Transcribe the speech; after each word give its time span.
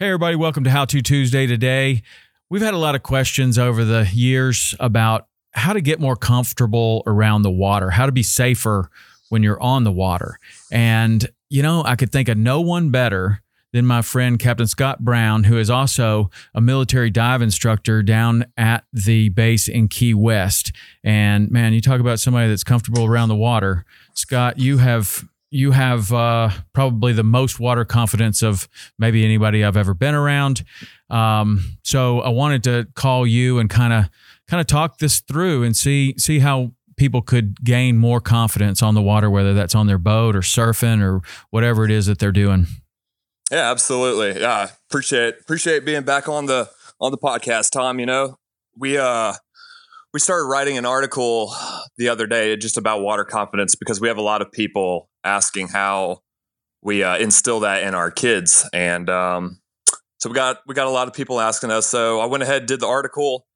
Hey, 0.00 0.06
everybody, 0.06 0.36
welcome 0.36 0.62
to 0.62 0.70
How 0.70 0.84
To 0.84 1.02
Tuesday 1.02 1.48
today. 1.48 2.04
We've 2.48 2.62
had 2.62 2.72
a 2.72 2.78
lot 2.78 2.94
of 2.94 3.02
questions 3.02 3.58
over 3.58 3.84
the 3.84 4.08
years 4.12 4.72
about 4.78 5.26
how 5.54 5.72
to 5.72 5.80
get 5.80 5.98
more 5.98 6.14
comfortable 6.14 7.02
around 7.04 7.42
the 7.42 7.50
water, 7.50 7.90
how 7.90 8.06
to 8.06 8.12
be 8.12 8.22
safer 8.22 8.90
when 9.28 9.42
you're 9.42 9.60
on 9.60 9.82
the 9.82 9.90
water. 9.90 10.38
And, 10.70 11.28
you 11.50 11.64
know, 11.64 11.82
I 11.82 11.96
could 11.96 12.12
think 12.12 12.28
of 12.28 12.38
no 12.38 12.60
one 12.60 12.90
better 12.90 13.42
than 13.72 13.86
my 13.86 14.02
friend 14.02 14.38
Captain 14.38 14.68
Scott 14.68 15.00
Brown, 15.00 15.42
who 15.42 15.58
is 15.58 15.68
also 15.68 16.30
a 16.54 16.60
military 16.60 17.10
dive 17.10 17.42
instructor 17.42 18.00
down 18.00 18.44
at 18.56 18.84
the 18.92 19.30
base 19.30 19.66
in 19.66 19.88
Key 19.88 20.14
West. 20.14 20.70
And 21.02 21.50
man, 21.50 21.72
you 21.72 21.80
talk 21.80 21.98
about 21.98 22.20
somebody 22.20 22.48
that's 22.48 22.62
comfortable 22.62 23.04
around 23.04 23.30
the 23.30 23.34
water. 23.34 23.84
Scott, 24.14 24.60
you 24.60 24.78
have 24.78 25.24
you 25.50 25.72
have 25.72 26.12
uh, 26.12 26.50
probably 26.72 27.12
the 27.12 27.22
most 27.22 27.58
water 27.58 27.84
confidence 27.84 28.42
of 28.42 28.68
maybe 28.98 29.24
anybody 29.24 29.64
I've 29.64 29.76
ever 29.76 29.94
been 29.94 30.14
around. 30.14 30.64
Um, 31.10 31.78
so 31.82 32.20
I 32.20 32.28
wanted 32.28 32.64
to 32.64 32.86
call 32.94 33.26
you 33.26 33.58
and 33.58 33.70
kind 33.70 33.92
of 33.92 34.10
kind 34.48 34.60
of 34.60 34.66
talk 34.66 34.98
this 34.98 35.20
through 35.20 35.62
and 35.62 35.76
see 35.76 36.14
see 36.18 36.38
how 36.40 36.72
people 36.96 37.22
could 37.22 37.62
gain 37.64 37.96
more 37.96 38.20
confidence 38.20 38.82
on 38.82 38.94
the 38.94 39.02
water, 39.02 39.30
whether 39.30 39.54
that's 39.54 39.74
on 39.74 39.86
their 39.86 39.98
boat 39.98 40.36
or 40.36 40.40
surfing 40.40 41.00
or 41.02 41.22
whatever 41.50 41.84
it 41.84 41.90
is 41.90 42.06
that 42.06 42.18
they're 42.18 42.32
doing. 42.32 42.66
Yeah, 43.50 43.70
absolutely. 43.70 44.40
Yeah, 44.40 44.68
appreciate 44.90 45.36
appreciate 45.40 45.84
being 45.84 46.02
back 46.02 46.28
on 46.28 46.46
the 46.46 46.68
on 47.00 47.10
the 47.10 47.18
podcast, 47.18 47.70
Tom. 47.70 47.98
You 47.98 48.06
know, 48.06 48.38
we 48.76 48.98
uh 48.98 49.32
we 50.12 50.20
started 50.20 50.44
writing 50.44 50.76
an 50.76 50.84
article 50.84 51.54
the 51.98 52.08
other 52.08 52.26
day 52.26 52.56
just 52.56 52.76
about 52.76 53.02
water 53.02 53.24
confidence 53.24 53.74
because 53.74 54.00
we 54.00 54.08
have 54.08 54.16
a 54.16 54.22
lot 54.22 54.40
of 54.40 54.50
people 54.50 55.10
asking 55.24 55.68
how 55.68 56.22
we 56.82 57.02
uh, 57.02 57.16
instill 57.18 57.60
that 57.60 57.82
in 57.82 57.94
our 57.94 58.10
kids, 58.10 58.68
and 58.72 59.10
um, 59.10 59.60
so 60.18 60.30
we 60.30 60.34
got 60.34 60.58
we 60.66 60.74
got 60.74 60.86
a 60.86 60.90
lot 60.90 61.08
of 61.08 61.14
people 61.14 61.40
asking 61.40 61.70
us. 61.70 61.86
So 61.86 62.20
I 62.20 62.26
went 62.26 62.42
ahead 62.42 62.66
did 62.66 62.80
the 62.80 62.86
article. 62.86 63.46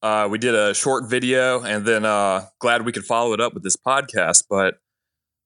Uh, 0.00 0.28
we 0.30 0.38
did 0.38 0.54
a 0.54 0.74
short 0.74 1.08
video, 1.08 1.62
and 1.62 1.84
then 1.84 2.04
uh, 2.04 2.46
glad 2.60 2.84
we 2.84 2.92
could 2.92 3.04
follow 3.04 3.32
it 3.34 3.40
up 3.40 3.54
with 3.54 3.62
this 3.62 3.76
podcast. 3.76 4.44
But 4.48 4.74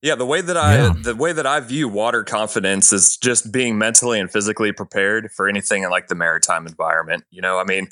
yeah, 0.03 0.15
the 0.15 0.27
way 0.27 0.41
that 0.43 0.57
I 0.57 0.77
Yeah. 0.77 0.93
the 1.03 1.17
way 1.17 1.33
that 1.33 1.47
I 1.47 1.61
view 1.61 1.89
water 1.89 2.23
confidence 2.23 2.93
is 2.93 3.17
just 3.17 3.51
being 3.51 3.79
mentally 3.79 4.21
and 4.21 4.31
physically 4.31 4.73
prepared 4.73 5.31
for 5.33 5.49
anything 5.49 5.83
in 5.83 5.91
like 5.91 6.09
the 6.09 6.15
maritime 6.15 6.67
environment. 6.67 7.25
You 7.31 7.41
know, 7.43 7.59
I 7.59 7.65
mean, 7.65 7.89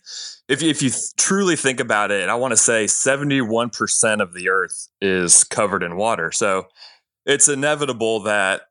if 0.48 0.62
you, 0.62 0.70
if 0.70 0.82
you 0.82 0.90
truly 1.16 1.56
think 1.56 1.80
about 1.80 2.10
it, 2.10 2.28
I 2.28 2.34
want 2.34 2.52
to 2.52 2.56
say 2.56 2.84
71% 2.84 4.20
of 4.20 4.34
the 4.34 4.48
earth 4.48 4.88
is 5.00 5.44
covered 5.44 5.82
in 5.82 5.96
water. 5.96 6.30
So 6.32 6.66
it's 7.24 7.48
inevitable 7.48 8.20
that 8.20 8.62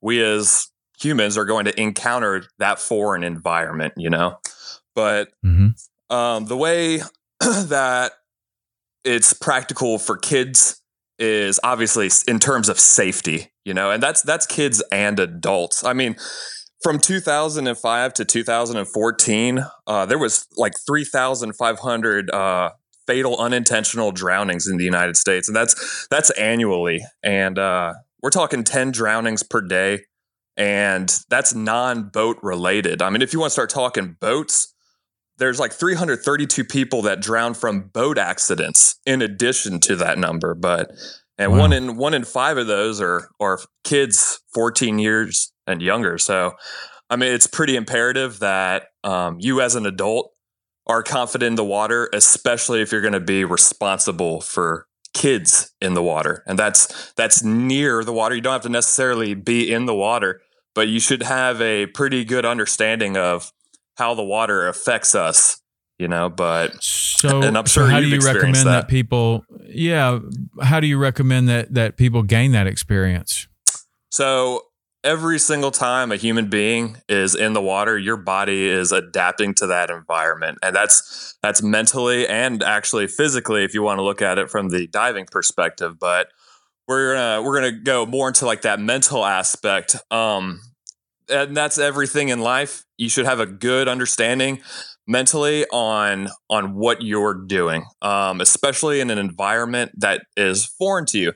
we 0.00 0.22
as 0.22 0.68
humans 1.00 1.38
are 1.38 1.44
going 1.44 1.64
to 1.64 1.80
encounter 1.80 2.44
that 2.58 2.78
foreign 2.78 3.24
environment, 3.24 3.94
you 3.96 4.10
know. 4.10 4.38
But 4.94 5.30
Mm-hmm. 5.44 6.14
um, 6.14 6.46
the 6.46 6.56
way 6.56 7.00
that 7.40 8.12
it's 9.04 9.32
practical 9.32 9.98
for 9.98 10.16
kids 10.16 10.80
is 11.18 11.58
obviously 11.64 12.10
in 12.28 12.38
terms 12.38 12.68
of 12.68 12.78
safety, 12.78 13.52
you 13.64 13.74
know, 13.74 13.90
and 13.90 14.02
that's 14.02 14.22
that's 14.22 14.46
kids 14.46 14.82
and 14.92 15.18
adults. 15.18 15.84
I 15.84 15.92
mean, 15.92 16.16
from 16.82 16.98
2005 16.98 18.14
to 18.14 18.24
2014, 18.24 19.64
uh, 19.86 20.06
there 20.06 20.18
was 20.18 20.46
like 20.56 20.74
3,500 20.86 22.30
uh, 22.30 22.70
fatal 23.06 23.38
unintentional 23.38 24.12
drownings 24.12 24.66
in 24.68 24.76
the 24.76 24.84
United 24.84 25.16
States, 25.16 25.48
and 25.48 25.56
that's 25.56 26.06
that's 26.10 26.30
annually, 26.30 27.04
and 27.22 27.58
uh, 27.58 27.94
we're 28.22 28.30
talking 28.30 28.64
10 28.64 28.92
drownings 28.92 29.42
per 29.42 29.60
day, 29.60 30.00
and 30.56 31.18
that's 31.28 31.54
non-boat 31.54 32.38
related. 32.42 33.02
I 33.02 33.10
mean, 33.10 33.22
if 33.22 33.32
you 33.32 33.40
want 33.40 33.50
to 33.50 33.54
start 33.54 33.70
talking 33.70 34.16
boats, 34.20 34.72
there's 35.38 35.58
like 35.58 35.72
332 35.72 36.64
people 36.64 37.02
that 37.02 37.20
drown 37.20 37.54
from 37.54 37.88
boat 37.88 38.18
accidents 38.18 39.00
in 39.06 39.22
addition 39.22 39.80
to 39.80 39.96
that 39.96 40.18
number 40.18 40.54
but 40.54 40.90
and 41.38 41.52
Wow. 41.52 41.58
one 41.58 41.72
in 41.72 41.96
one 41.96 42.14
in 42.14 42.24
five 42.24 42.58
of 42.58 42.66
those 42.66 43.00
are 43.00 43.28
are 43.40 43.58
kids 43.82 44.40
14 44.54 44.98
years 44.98 45.52
and 45.66 45.82
younger 45.82 46.18
so 46.18 46.52
i 47.10 47.16
mean 47.16 47.32
it's 47.32 47.46
pretty 47.46 47.76
imperative 47.76 48.38
that 48.40 48.84
um, 49.04 49.36
you 49.40 49.60
as 49.60 49.74
an 49.74 49.86
adult 49.86 50.32
are 50.86 51.02
confident 51.02 51.48
in 51.48 51.54
the 51.54 51.64
water 51.64 52.08
especially 52.12 52.80
if 52.82 52.92
you're 52.92 53.00
going 53.00 53.12
to 53.12 53.20
be 53.20 53.44
responsible 53.44 54.40
for 54.40 54.86
kids 55.14 55.72
in 55.80 55.94
the 55.94 56.02
water 56.02 56.42
and 56.46 56.58
that's 56.58 57.12
that's 57.12 57.42
near 57.44 58.02
the 58.02 58.12
water 58.12 58.34
you 58.34 58.40
don't 58.40 58.54
have 58.54 58.62
to 58.62 58.68
necessarily 58.68 59.34
be 59.34 59.72
in 59.72 59.86
the 59.86 59.94
water 59.94 60.40
but 60.74 60.88
you 60.88 61.00
should 61.00 61.22
have 61.22 61.60
a 61.60 61.86
pretty 61.86 62.24
good 62.24 62.44
understanding 62.44 63.16
of 63.16 63.52
how 63.96 64.14
the 64.14 64.24
water 64.24 64.68
affects 64.68 65.14
us, 65.14 65.60
you 65.98 66.08
know. 66.08 66.28
But 66.28 66.82
So, 66.82 67.42
And 67.42 67.56
I'm 67.56 67.66
so 67.66 67.82
sure 67.82 67.90
how 67.90 68.00
do 68.00 68.08
you've 68.08 68.24
recommend 68.24 68.56
that. 68.56 68.64
that. 68.64 68.88
people? 68.88 69.44
Yeah, 69.66 70.20
how 70.62 70.80
do 70.80 70.86
you 70.86 70.98
recommend 70.98 71.48
that 71.48 71.74
that 71.74 71.96
people 71.96 72.22
gain 72.22 72.52
that 72.52 72.66
experience? 72.66 73.48
so 74.10 74.60
every 75.04 75.38
single 75.38 75.70
time 75.70 76.12
a 76.12 76.16
human 76.16 76.48
being 76.48 76.96
is 77.08 77.34
in 77.34 77.52
the 77.52 77.62
water, 77.62 77.98
your 77.98 78.16
body 78.16 78.68
is 78.68 78.92
adapting 78.92 79.54
to 79.54 79.66
that 79.66 79.90
environment, 79.90 80.58
and 80.62 80.74
that's 80.74 81.36
that's 81.42 81.62
mentally 81.62 82.26
and 82.26 82.62
actually 82.62 83.06
physically, 83.06 83.64
if 83.64 83.74
you 83.74 83.82
want 83.82 83.98
to 83.98 84.02
look 84.02 84.22
at 84.22 84.38
it 84.38 84.50
from 84.50 84.68
the 84.68 84.86
diving 84.86 85.26
perspective. 85.26 85.98
But 85.98 86.28
we're 86.86 87.14
gonna 87.14 87.42
we're 87.42 87.54
gonna 87.54 87.72
go 87.72 88.06
more 88.06 88.28
into 88.28 88.46
like 88.46 88.62
that 88.62 88.80
mental 88.80 89.24
aspect. 89.24 89.96
Um, 90.10 90.60
and 91.28 91.56
that's 91.56 91.78
everything 91.78 92.28
in 92.28 92.40
life. 92.40 92.84
You 92.98 93.08
should 93.08 93.24
have 93.24 93.40
a 93.40 93.46
good 93.46 93.88
understanding 93.88 94.60
mentally 95.06 95.66
on 95.72 96.28
on 96.48 96.74
what 96.74 97.02
you're 97.02 97.34
doing, 97.34 97.84
um, 98.02 98.40
especially 98.40 99.00
in 99.00 99.10
an 99.10 99.18
environment 99.18 99.92
that 99.98 100.22
is 100.36 100.66
foreign 100.66 101.06
to 101.06 101.18
you. 101.18 101.32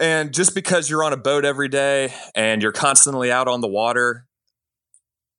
And 0.00 0.32
just 0.32 0.54
because 0.54 0.88
you're 0.88 1.04
on 1.04 1.12
a 1.12 1.18
boat 1.18 1.44
every 1.44 1.68
day 1.68 2.14
and 2.34 2.62
you're 2.62 2.72
constantly 2.72 3.30
out 3.30 3.48
on 3.48 3.60
the 3.60 3.68
water, 3.68 4.26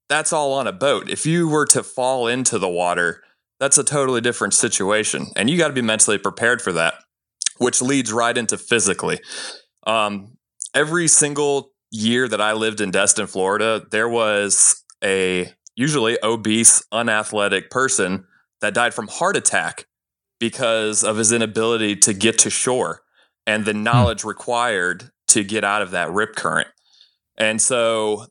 that's 0.07 0.31
all 0.31 0.53
on 0.53 0.67
a 0.67 0.71
boat. 0.71 1.09
If 1.09 1.25
you 1.25 1.49
were 1.49 1.65
to 1.65 1.81
fall 1.81 2.27
into 2.27 2.59
the 2.59 2.69
water, 2.69 3.23
that's 3.59 3.79
a 3.79 3.83
totally 3.83 4.21
different 4.21 4.53
situation, 4.53 5.27
and 5.35 5.49
you 5.49 5.57
got 5.57 5.69
to 5.69 5.73
be 5.73 5.81
mentally 5.81 6.17
prepared 6.17 6.61
for 6.61 6.71
that. 6.73 6.95
Which 7.57 7.81
leads 7.81 8.11
right 8.11 8.35
into 8.35 8.57
physically. 8.57 9.19
Um, 9.85 10.37
every 10.73 11.07
single 11.07 11.71
year 11.91 12.27
that 12.27 12.41
I 12.41 12.53
lived 12.53 12.81
in 12.81 12.89
Destin, 12.89 13.27
Florida, 13.27 13.85
there 13.91 14.09
was 14.09 14.83
a 15.03 15.53
usually 15.75 16.17
obese, 16.23 16.83
unathletic 16.91 17.69
person 17.69 18.25
that 18.61 18.73
died 18.73 18.93
from 18.93 19.07
heart 19.07 19.37
attack 19.37 19.85
because 20.39 21.03
of 21.03 21.17
his 21.17 21.31
inability 21.31 21.95
to 21.97 22.13
get 22.13 22.39
to 22.39 22.49
shore 22.49 23.00
and 23.47 23.65
the 23.65 23.73
knowledge 23.73 24.23
required 24.23 25.11
to 25.29 25.43
get 25.43 25.63
out 25.63 25.81
of 25.81 25.91
that 25.91 26.11
rip 26.11 26.35
current. 26.35 26.67
And 27.37 27.61
so 27.61 28.25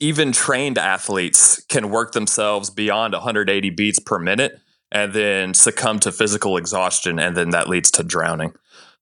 even 0.00 0.32
trained 0.32 0.78
athletes 0.78 1.62
can 1.68 1.90
work 1.90 2.12
themselves 2.12 2.70
beyond 2.70 3.14
180 3.14 3.70
beats 3.70 3.98
per 3.98 4.18
minute 4.18 4.58
and 4.90 5.12
then 5.12 5.54
succumb 5.54 5.98
to 6.00 6.12
physical 6.12 6.56
exhaustion, 6.56 7.18
and 7.18 7.36
then 7.36 7.50
that 7.50 7.68
leads 7.68 7.90
to 7.92 8.02
drowning. 8.02 8.52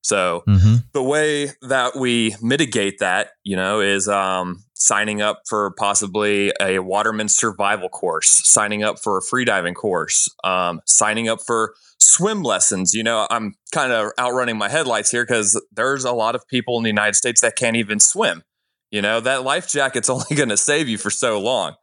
So 0.02 0.44
Mm-hmm. 0.46 0.74
the 0.92 1.02
way 1.02 1.50
that 1.62 1.96
we 1.96 2.36
mitigate 2.40 3.00
that, 3.00 3.30
you 3.42 3.56
know, 3.56 3.80
is 3.80 4.08
um, 4.08 4.62
signing 4.80 5.20
up 5.20 5.42
for 5.46 5.72
possibly 5.78 6.52
a 6.60 6.78
waterman 6.78 7.28
survival 7.28 7.88
course, 7.88 8.28
signing 8.48 8.82
up 8.82 8.98
for 8.98 9.18
a 9.18 9.20
freediving 9.20 9.74
course, 9.74 10.28
um, 10.42 10.80
signing 10.86 11.28
up 11.28 11.40
for 11.46 11.74
swim 11.98 12.42
lessons. 12.42 12.94
You 12.94 13.04
know, 13.04 13.26
I'm 13.30 13.54
kind 13.72 13.92
of 13.92 14.10
outrunning 14.18 14.56
my 14.56 14.68
headlights 14.68 15.10
here 15.10 15.24
because 15.24 15.60
there's 15.70 16.04
a 16.04 16.12
lot 16.12 16.34
of 16.34 16.48
people 16.48 16.78
in 16.78 16.82
the 16.82 16.88
United 16.88 17.14
States 17.14 17.42
that 17.42 17.56
can't 17.56 17.76
even 17.76 18.00
swim. 18.00 18.42
You 18.90 19.02
know, 19.02 19.20
that 19.20 19.44
life 19.44 19.68
jacket's 19.68 20.10
only 20.10 20.34
going 20.34 20.48
to 20.48 20.56
save 20.56 20.88
you 20.88 20.98
for 20.98 21.10
so 21.10 21.38
long. 21.38 21.74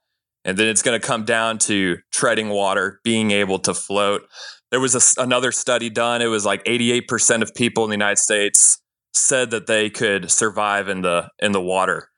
And 0.44 0.58
then 0.58 0.68
it's 0.68 0.82
going 0.82 1.00
to 1.00 1.06
come 1.06 1.26
down 1.26 1.58
to 1.60 1.98
treading 2.12 2.50
water, 2.50 3.00
being 3.04 3.32
able 3.32 3.60
to 3.60 3.74
float. 3.74 4.24
There 4.72 4.80
was 4.80 4.96
a 4.96 5.22
another 5.22 5.52
study 5.52 5.90
done. 5.90 6.22
It 6.22 6.28
was 6.28 6.46
like 6.46 6.64
88% 6.64 7.42
of 7.42 7.54
people 7.54 7.84
in 7.84 7.90
the 7.90 7.96
United 7.96 8.18
States 8.18 8.82
said 9.14 9.52
that 9.52 9.68
they 9.68 9.90
could 9.90 10.32
survive 10.32 10.90
in 10.90 11.02
the 11.02 11.30
in 11.40 11.52
the 11.52 11.62
water. 11.62 12.10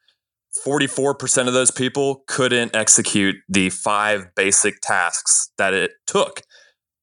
44% 0.66 1.48
of 1.48 1.54
those 1.54 1.72
people 1.72 2.24
couldn't 2.28 2.76
execute 2.76 3.36
the 3.48 3.70
five 3.70 4.34
basic 4.36 4.82
tasks 4.82 5.52
that 5.58 5.74
it 5.74 5.92
took 6.08 6.42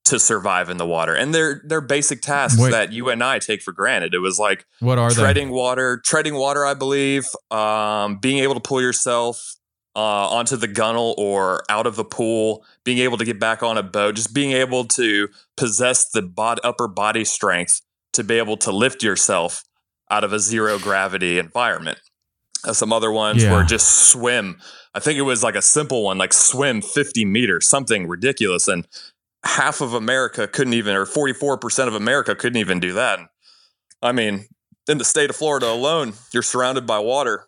to 0.07 0.19
survive 0.21 0.71
in 0.71 0.77
the 0.77 0.87
water. 0.87 1.15
And 1.15 1.35
they're 1.35 1.61
they're 1.67 1.81
basic 1.81 2.23
tasks 2.23 2.61
Wait. 2.61 2.71
that 2.71 2.93
you 2.93 3.09
and 3.09 3.23
I 3.25 3.39
take 3.41 3.61
for 3.61 3.73
granted. 3.73 4.15
It 4.15 4.21
was 4.21 4.39
like 4.39 4.65
What 4.81 4.99
are 4.99 5.11
they? 5.11 5.21
treading 5.21 5.51
water, 5.51 6.01
treading 6.05 6.35
water, 6.37 6.65
I 6.65 6.75
believe, 6.75 7.27
um, 7.51 8.19
being 8.19 8.39
able 8.39 8.55
to 8.55 8.61
pull 8.61 8.81
yourself 8.81 9.57
uh, 9.97 10.29
onto 10.29 10.57
the 10.57 10.69
gunnel 10.69 11.15
or 11.19 11.65
out 11.69 11.87
of 11.87 11.97
the 11.97 12.05
pool, 12.05 12.65
being 12.85 12.99
able 12.99 13.17
to 13.19 13.25
get 13.25 13.41
back 13.41 13.63
on 13.63 13.77
a 13.79 13.83
boat, 13.83 14.15
just 14.15 14.33
being 14.35 14.53
able 14.53 14.85
to 14.85 15.29
possess 15.57 16.09
the 16.11 16.23
bod- 16.23 16.61
upper 16.63 16.87
body 16.87 17.25
strength 17.25 17.81
to 18.13 18.23
be 18.23 18.35
able 18.39 18.57
to 18.59 18.71
lift 18.71 19.03
yourself 19.03 19.65
out 20.11 20.23
of 20.23 20.33
a 20.33 20.39
zero 20.39 20.79
gravity 20.79 21.39
environment. 21.39 21.99
Some 22.73 22.93
other 22.93 23.13
ones 23.13 23.43
Yeah. 23.45 23.53
were 23.55 23.65
just 23.65 24.09
swim. 24.11 24.59
I 24.95 25.01
think 25.01 25.19
it 25.19 25.23
was 25.23 25.43
like 25.43 25.55
a 25.55 25.63
simple 25.63 26.03
one, 26.03 26.19
like 26.19 26.33
swim 26.33 26.83
50 26.83 27.25
meters, 27.25 27.69
something 27.69 28.09
ridiculous. 28.09 28.67
And 28.67 28.87
half 29.45 29.81
of 29.81 29.95
America 29.95 30.49
couldn't 30.49 30.75
even, 30.75 30.97
or 30.97 31.05
44% 31.07 31.87
of 31.87 31.95
America 31.95 32.35
couldn't 32.35 32.59
even 32.59 32.81
do 32.81 32.93
that. 32.95 33.21
I 34.03 34.13
mean, 34.13 34.47
in 34.89 34.99
the 34.99 35.05
state 35.05 35.31
of 35.31 35.37
Florida 35.37 35.69
alone, 35.69 36.15
you're 36.33 36.43
surrounded 36.43 36.87
by 36.87 36.99
water. 36.99 37.47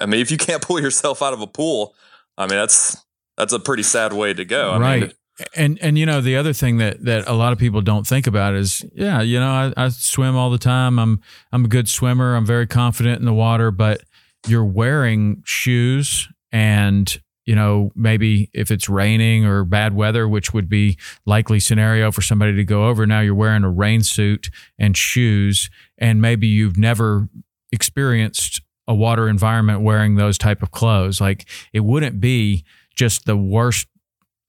I 0.00 0.06
mean, 0.06 0.20
if 0.20 0.30
you 0.30 0.36
can't 0.36 0.62
pull 0.66 0.80
yourself 0.80 1.22
out 1.22 1.32
of 1.32 1.40
a 1.40 1.46
pool, 1.46 1.94
I 2.36 2.42
mean, 2.46 2.58
that's 2.58 2.96
that's 3.36 3.52
a 3.52 3.58
pretty 3.58 3.82
sad 3.82 4.12
way 4.12 4.32
to 4.34 4.44
go. 4.44 4.72
I 4.72 4.78
right. 4.78 5.00
mean, 5.02 5.12
and 5.56 5.78
and 5.80 5.98
you 5.98 6.06
know 6.06 6.20
the 6.20 6.36
other 6.36 6.52
thing 6.52 6.78
that 6.78 7.04
that 7.04 7.26
a 7.28 7.32
lot 7.32 7.52
of 7.52 7.58
people 7.58 7.80
don't 7.80 8.06
think 8.06 8.26
about 8.28 8.54
is 8.54 8.84
yeah 8.94 9.20
you 9.20 9.40
know 9.40 9.48
I, 9.48 9.72
I 9.76 9.88
swim 9.88 10.36
all 10.36 10.48
the 10.48 10.58
time 10.58 10.98
I'm 10.98 11.20
I'm 11.50 11.64
a 11.64 11.68
good 11.68 11.88
swimmer 11.88 12.36
I'm 12.36 12.46
very 12.46 12.68
confident 12.68 13.18
in 13.18 13.24
the 13.24 13.32
water 13.34 13.72
but 13.72 14.02
you're 14.46 14.64
wearing 14.64 15.42
shoes 15.44 16.28
and 16.52 17.20
you 17.46 17.54
know 17.54 17.90
maybe 17.94 18.50
if 18.52 18.70
it's 18.70 18.88
raining 18.88 19.44
or 19.44 19.64
bad 19.64 19.94
weather 19.94 20.28
which 20.28 20.54
would 20.54 20.68
be 20.68 20.96
likely 21.26 21.60
scenario 21.60 22.10
for 22.10 22.22
somebody 22.22 22.54
to 22.54 22.64
go 22.64 22.86
over 22.86 23.06
now 23.06 23.20
you're 23.20 23.34
wearing 23.34 23.64
a 23.64 23.70
rain 23.70 24.02
suit 24.02 24.50
and 24.78 24.96
shoes 24.96 25.68
and 25.98 26.20
maybe 26.20 26.46
you've 26.46 26.78
never 26.78 27.28
experienced 27.72 28.60
a 28.86 28.94
water 28.94 29.28
environment 29.28 29.80
wearing 29.80 30.14
those 30.14 30.38
type 30.38 30.62
of 30.62 30.70
clothes. 30.70 31.20
Like 31.20 31.46
it 31.72 31.80
wouldn't 31.80 32.20
be 32.20 32.64
just 32.94 33.26
the 33.26 33.36
worst 33.36 33.86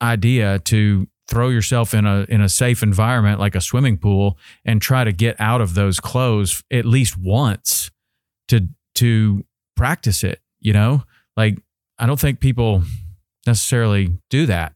idea 0.02 0.60
to 0.60 1.08
throw 1.28 1.50
yourself 1.50 1.94
in 1.94 2.06
a 2.06 2.26
in 2.30 2.42
a 2.42 2.50
safe 2.50 2.84
environment 2.84 3.40
like 3.40 3.56
a 3.56 3.62
swimming 3.62 3.98
pool 3.98 4.38
and 4.64 4.82
try 4.82 5.04
to 5.04 5.12
get 5.12 5.40
out 5.40 5.62
of 5.62 5.74
those 5.74 6.00
clothes 6.00 6.64
at 6.72 6.86
least 6.86 7.18
once 7.18 7.90
to 8.48 8.68
to 8.94 9.44
practice 9.76 10.24
it 10.24 10.40
you 10.60 10.74
know 10.74 11.04
like 11.36 11.58
i 12.00 12.06
don't 12.06 12.20
think 12.20 12.40
people 12.40 12.84
necessarily 13.46 14.18
do 14.30 14.46
that 14.46 14.74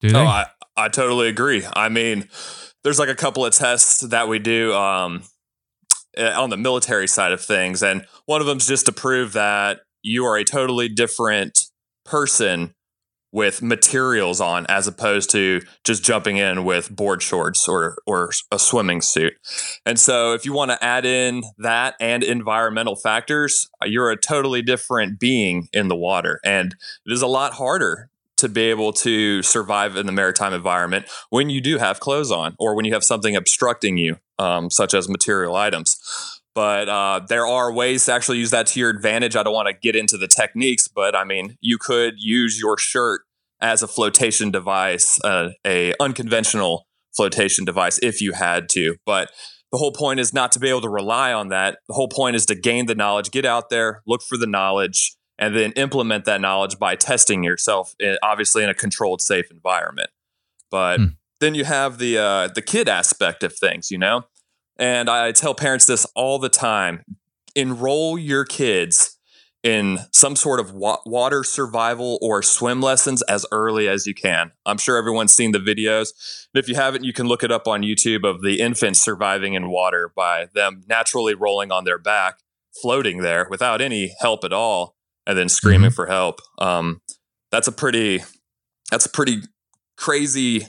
do 0.00 0.10
they 0.10 0.18
Oh, 0.20 0.26
I, 0.26 0.46
I 0.76 0.88
totally 0.88 1.28
agree. 1.28 1.66
I 1.72 1.88
mean, 1.88 2.28
there's 2.84 2.98
like 2.98 3.08
a 3.08 3.14
couple 3.14 3.44
of 3.44 3.52
tests 3.52 4.00
that 4.00 4.28
we 4.28 4.38
do 4.38 4.72
um, 4.74 5.24
eh, 6.16 6.32
on 6.32 6.50
the 6.50 6.56
military 6.56 7.08
side 7.08 7.32
of 7.32 7.40
things. 7.40 7.82
And 7.82 8.06
one 8.26 8.40
of 8.40 8.46
them 8.46 8.58
is 8.58 8.66
just 8.66 8.86
to 8.86 8.92
prove 8.92 9.32
that 9.32 9.80
you 10.02 10.24
are 10.24 10.36
a 10.36 10.44
totally 10.44 10.88
different 10.88 11.66
person 12.04 12.74
with 13.32 13.62
materials 13.62 14.40
on 14.40 14.66
as 14.68 14.86
opposed 14.86 15.30
to 15.30 15.60
just 15.84 16.02
jumping 16.02 16.36
in 16.36 16.64
with 16.64 16.94
board 16.94 17.22
shorts 17.22 17.68
or 17.68 17.96
or 18.06 18.30
a 18.50 18.58
swimming 18.58 19.00
suit. 19.00 19.34
And 19.84 19.98
so 19.98 20.32
if 20.34 20.44
you 20.44 20.52
want 20.52 20.70
to 20.70 20.82
add 20.82 21.04
in 21.04 21.42
that 21.58 21.94
and 22.00 22.22
environmental 22.22 22.96
factors, 22.96 23.68
uh, 23.82 23.86
you're 23.86 24.10
a 24.10 24.16
totally 24.16 24.62
different 24.62 25.18
being 25.18 25.68
in 25.72 25.88
the 25.88 25.96
water 25.96 26.40
and 26.44 26.74
it 27.06 27.12
is 27.12 27.22
a 27.22 27.26
lot 27.26 27.54
harder 27.54 28.10
to 28.38 28.48
be 28.48 28.62
able 28.62 28.92
to 28.92 29.42
survive 29.42 29.96
in 29.96 30.06
the 30.06 30.12
maritime 30.12 30.54
environment 30.54 31.06
when 31.30 31.50
you 31.50 31.60
do 31.60 31.76
have 31.76 32.00
clothes 32.00 32.30
on 32.30 32.54
or 32.58 32.74
when 32.74 32.84
you 32.84 32.92
have 32.94 33.02
something 33.02 33.34
obstructing 33.34 33.98
you, 33.98 34.16
um, 34.38 34.70
such 34.70 34.94
as 34.94 35.08
material 35.08 35.56
items. 35.56 36.37
But 36.58 36.88
uh, 36.88 37.20
there 37.28 37.46
are 37.46 37.72
ways 37.72 38.06
to 38.06 38.12
actually 38.12 38.38
use 38.38 38.50
that 38.50 38.66
to 38.66 38.80
your 38.80 38.90
advantage. 38.90 39.36
I 39.36 39.44
don't 39.44 39.54
want 39.54 39.68
to 39.68 39.74
get 39.74 39.94
into 39.94 40.18
the 40.18 40.26
techniques, 40.26 40.88
but 40.88 41.14
I 41.14 41.22
mean, 41.22 41.56
you 41.60 41.78
could 41.78 42.14
use 42.16 42.58
your 42.58 42.76
shirt 42.76 43.20
as 43.60 43.80
a 43.84 43.86
flotation 43.86 44.50
device, 44.50 45.20
uh, 45.22 45.50
a 45.64 45.94
unconventional 46.00 46.88
flotation 47.14 47.64
device, 47.64 48.00
if 48.02 48.20
you 48.20 48.32
had 48.32 48.68
to. 48.70 48.96
But 49.06 49.30
the 49.70 49.78
whole 49.78 49.92
point 49.92 50.18
is 50.18 50.34
not 50.34 50.50
to 50.50 50.58
be 50.58 50.68
able 50.68 50.80
to 50.80 50.88
rely 50.88 51.32
on 51.32 51.46
that. 51.50 51.78
The 51.86 51.94
whole 51.94 52.08
point 52.08 52.34
is 52.34 52.44
to 52.46 52.56
gain 52.56 52.86
the 52.86 52.96
knowledge, 52.96 53.30
get 53.30 53.44
out 53.44 53.70
there, 53.70 54.02
look 54.04 54.22
for 54.28 54.36
the 54.36 54.48
knowledge, 54.48 55.14
and 55.38 55.54
then 55.54 55.70
implement 55.76 56.24
that 56.24 56.40
knowledge 56.40 56.76
by 56.76 56.96
testing 56.96 57.44
yourself, 57.44 57.94
in, 58.00 58.18
obviously 58.20 58.64
in 58.64 58.68
a 58.68 58.74
controlled, 58.74 59.20
safe 59.20 59.48
environment. 59.52 60.10
But 60.72 60.98
Hmm. 60.98 61.06
then 61.38 61.54
you 61.54 61.62
have 61.62 61.98
the 61.98 62.18
uh, 62.18 62.48
the 62.52 62.62
kid 62.62 62.88
aspect 62.88 63.44
of 63.44 63.52
things, 63.56 63.92
you 63.92 63.98
know. 63.98 64.24
And 64.78 65.10
I 65.10 65.32
tell 65.32 65.54
parents 65.54 65.86
this 65.86 66.06
all 66.14 66.38
the 66.38 66.48
time: 66.48 67.04
enroll 67.54 68.18
your 68.18 68.44
kids 68.44 69.18
in 69.62 69.98
some 70.12 70.36
sort 70.36 70.60
of 70.60 70.72
wa- 70.72 71.00
water 71.04 71.42
survival 71.42 72.18
or 72.22 72.42
swim 72.42 72.80
lessons 72.80 73.22
as 73.22 73.44
early 73.50 73.88
as 73.88 74.06
you 74.06 74.14
can. 74.14 74.52
I'm 74.64 74.78
sure 74.78 74.96
everyone's 74.96 75.34
seen 75.34 75.52
the 75.52 75.58
videos. 75.58 76.46
And 76.54 76.62
if 76.62 76.68
you 76.68 76.76
haven't, 76.76 77.04
you 77.04 77.12
can 77.12 77.26
look 77.26 77.42
it 77.42 77.50
up 77.50 77.66
on 77.66 77.82
YouTube 77.82 78.24
of 78.24 78.40
the 78.40 78.60
infants 78.60 79.02
surviving 79.02 79.54
in 79.54 79.68
water 79.70 80.12
by 80.14 80.46
them 80.54 80.84
naturally 80.88 81.34
rolling 81.34 81.72
on 81.72 81.84
their 81.84 81.98
back, 81.98 82.38
floating 82.80 83.18
there 83.18 83.48
without 83.50 83.80
any 83.80 84.14
help 84.20 84.44
at 84.44 84.52
all, 84.52 84.94
and 85.26 85.36
then 85.36 85.48
screaming 85.48 85.90
for 85.90 86.06
help. 86.06 86.40
Um, 86.58 87.02
that's 87.50 87.66
a 87.66 87.72
pretty 87.72 88.22
that's 88.90 89.06
a 89.06 89.10
pretty 89.10 89.42
crazy 89.96 90.68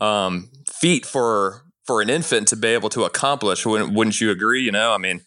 um, 0.00 0.50
feat 0.72 1.04
for 1.04 1.61
for 1.84 2.00
an 2.00 2.08
infant 2.10 2.48
to 2.48 2.56
be 2.56 2.68
able 2.68 2.88
to 2.90 3.04
accomplish. 3.04 3.66
Wouldn't, 3.66 3.92
wouldn't 3.92 4.20
you 4.20 4.30
agree? 4.30 4.62
You 4.62 4.72
know, 4.72 4.92
I 4.92 4.98
mean, 4.98 5.22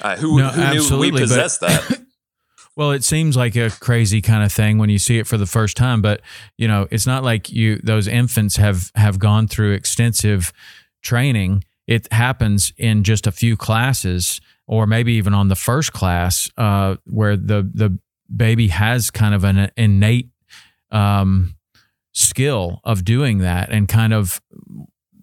uh, 0.00 0.16
who, 0.16 0.38
No, 0.38 0.48
who 0.48 0.60
knew 0.62 0.70
we 0.70 0.76
absolutely, 0.78 1.10
but- 1.12 1.20
possessed 1.20 1.60
that? 1.60 2.00
Well, 2.76 2.92
it 2.92 3.04
seems 3.04 3.36
like 3.36 3.56
a 3.56 3.68
crazy 3.68 4.22
kind 4.22 4.42
of 4.42 4.50
thing 4.52 4.78
when 4.78 4.88
you 4.88 4.98
see 4.98 5.18
it 5.18 5.26
for 5.26 5.36
the 5.36 5.44
first 5.44 5.76
time, 5.76 6.00
but 6.00 6.22
you 6.56 6.66
know, 6.66 6.86
it's 6.90 7.06
not 7.06 7.22
like 7.24 7.50
you 7.50 7.76
those 7.82 8.06
infants 8.06 8.56
have 8.56 8.90
have 8.94 9.18
gone 9.18 9.48
through 9.48 9.72
extensive 9.72 10.50
training. 11.02 11.64
It 11.86 12.10
happens 12.10 12.72
in 12.78 13.02
just 13.04 13.26
a 13.26 13.32
few 13.32 13.56
classes, 13.56 14.40
or 14.66 14.86
maybe 14.86 15.12
even 15.14 15.34
on 15.34 15.48
the 15.48 15.56
first 15.56 15.92
class, 15.92 16.48
uh, 16.56 16.96
where 17.04 17.36
the 17.36 17.68
the 17.74 17.98
baby 18.34 18.68
has 18.68 19.10
kind 19.10 19.34
of 19.34 19.44
an 19.44 19.70
innate 19.76 20.30
um, 20.90 21.56
skill 22.12 22.80
of 22.84 23.04
doing 23.04 23.38
that, 23.38 23.70
and 23.70 23.88
kind 23.88 24.14
of 24.14 24.40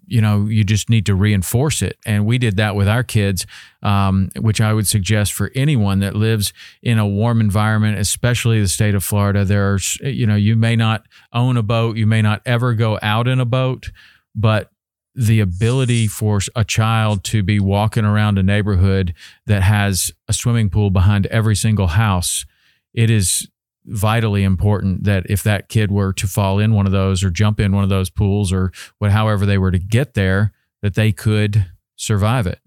you 0.08 0.20
know 0.20 0.46
you 0.46 0.64
just 0.64 0.90
need 0.90 1.06
to 1.06 1.14
reinforce 1.14 1.82
it. 1.82 1.98
And 2.06 2.26
we 2.26 2.38
did 2.38 2.56
that 2.56 2.74
with 2.74 2.88
our 2.88 3.02
kids, 3.02 3.46
um, 3.82 4.30
which 4.36 4.60
I 4.60 4.72
would 4.72 4.86
suggest 4.86 5.32
for 5.32 5.50
anyone 5.54 6.00
that 6.00 6.16
lives 6.16 6.52
in 6.82 6.98
a 6.98 7.06
warm 7.06 7.40
environment, 7.40 7.98
especially 7.98 8.60
the 8.60 8.68
state 8.68 8.94
of 8.94 9.04
Florida. 9.04 9.44
There's, 9.44 9.98
you 10.00 10.26
know, 10.26 10.36
you 10.36 10.56
may 10.56 10.76
not 10.76 11.06
own 11.32 11.56
a 11.56 11.62
boat, 11.62 11.96
you 11.96 12.06
may 12.06 12.22
not 12.22 12.42
ever 12.44 12.74
go 12.74 12.98
out 13.02 13.28
in 13.28 13.40
a 13.40 13.44
boat, 13.44 13.90
but 14.34 14.70
the 15.14 15.40
ability 15.40 16.06
for 16.06 16.38
a 16.54 16.64
child 16.64 17.24
to 17.24 17.42
be 17.42 17.58
walking 17.58 18.04
around 18.04 18.38
a 18.38 18.42
neighborhood 18.42 19.12
that 19.46 19.62
has 19.62 20.12
a 20.28 20.32
swimming 20.32 20.70
pool 20.70 20.90
behind 20.90 21.26
every 21.26 21.56
single 21.56 21.88
house, 21.88 22.46
it 22.94 23.10
is 23.10 23.48
vitally 23.88 24.44
important 24.44 25.04
that 25.04 25.24
if 25.28 25.42
that 25.42 25.68
kid 25.68 25.90
were 25.90 26.12
to 26.12 26.26
fall 26.26 26.58
in 26.58 26.74
one 26.74 26.86
of 26.86 26.92
those 26.92 27.24
or 27.24 27.30
jump 27.30 27.58
in 27.58 27.72
one 27.72 27.84
of 27.84 27.90
those 27.90 28.10
pools 28.10 28.52
or 28.52 28.70
what, 28.98 29.10
however 29.10 29.46
they 29.46 29.58
were 29.58 29.70
to 29.70 29.78
get 29.78 30.14
there, 30.14 30.52
that 30.82 30.94
they 30.94 31.12
could 31.12 31.66
survive 31.96 32.46
it. 32.46 32.60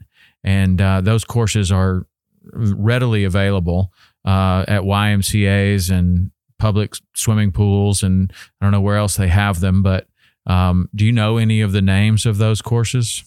And 0.43 0.81
uh, 0.81 1.01
those 1.01 1.23
courses 1.23 1.71
are 1.71 2.05
readily 2.51 3.23
available 3.23 3.93
uh, 4.25 4.65
at 4.67 4.81
YMCA's 4.81 5.89
and 5.89 6.31
public 6.57 6.95
swimming 7.15 7.51
pools, 7.51 8.03
and 8.03 8.33
I 8.59 8.65
don't 8.65 8.71
know 8.71 8.81
where 8.81 8.97
else 8.97 9.15
they 9.15 9.29
have 9.29 9.59
them, 9.59 9.81
but 9.83 10.07
Um, 10.47 10.89
do 10.95 11.05
you 11.05 11.11
know 11.11 11.37
any 11.37 11.61
of 11.61 11.71
the 11.71 11.81
names 11.83 12.25
of 12.25 12.37
those 12.37 12.63
courses? 12.63 13.23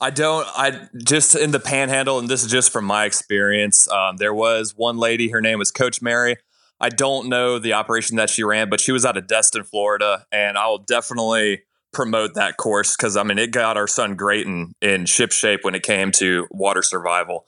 I 0.00 0.10
don't. 0.10 0.46
I 0.56 0.88
just 1.04 1.34
in 1.34 1.52
the 1.52 1.60
Panhandle, 1.60 2.18
and 2.18 2.28
this 2.28 2.44
is 2.44 2.50
just 2.50 2.72
from 2.72 2.84
my 2.84 3.04
experience. 3.04 3.88
Um, 3.88 4.16
there 4.16 4.34
was 4.34 4.74
one 4.76 4.98
lady. 4.98 5.30
Her 5.30 5.40
name 5.40 5.58
was 5.58 5.70
Coach 5.70 6.02
Mary. 6.02 6.36
I 6.80 6.88
don't 6.88 7.28
know 7.28 7.58
the 7.58 7.72
operation 7.72 8.16
that 8.16 8.30
she 8.30 8.44
ran, 8.44 8.68
but 8.68 8.80
she 8.80 8.92
was 8.92 9.04
out 9.04 9.16
of 9.16 9.26
Destin, 9.26 9.64
Florida, 9.64 10.26
and 10.30 10.58
I 10.58 10.68
will 10.68 10.78
definitely 10.78 11.62
promote 11.92 12.34
that 12.34 12.58
course 12.58 12.94
because 12.94 13.16
I 13.16 13.22
mean 13.22 13.38
it 13.38 13.52
got 13.52 13.78
our 13.78 13.86
son 13.86 14.16
great 14.16 14.46
in, 14.46 14.72
in 14.82 15.06
ship 15.06 15.32
shape 15.32 15.60
when 15.62 15.74
it 15.74 15.82
came 15.82 16.12
to 16.12 16.46
water 16.50 16.82
survival, 16.82 17.46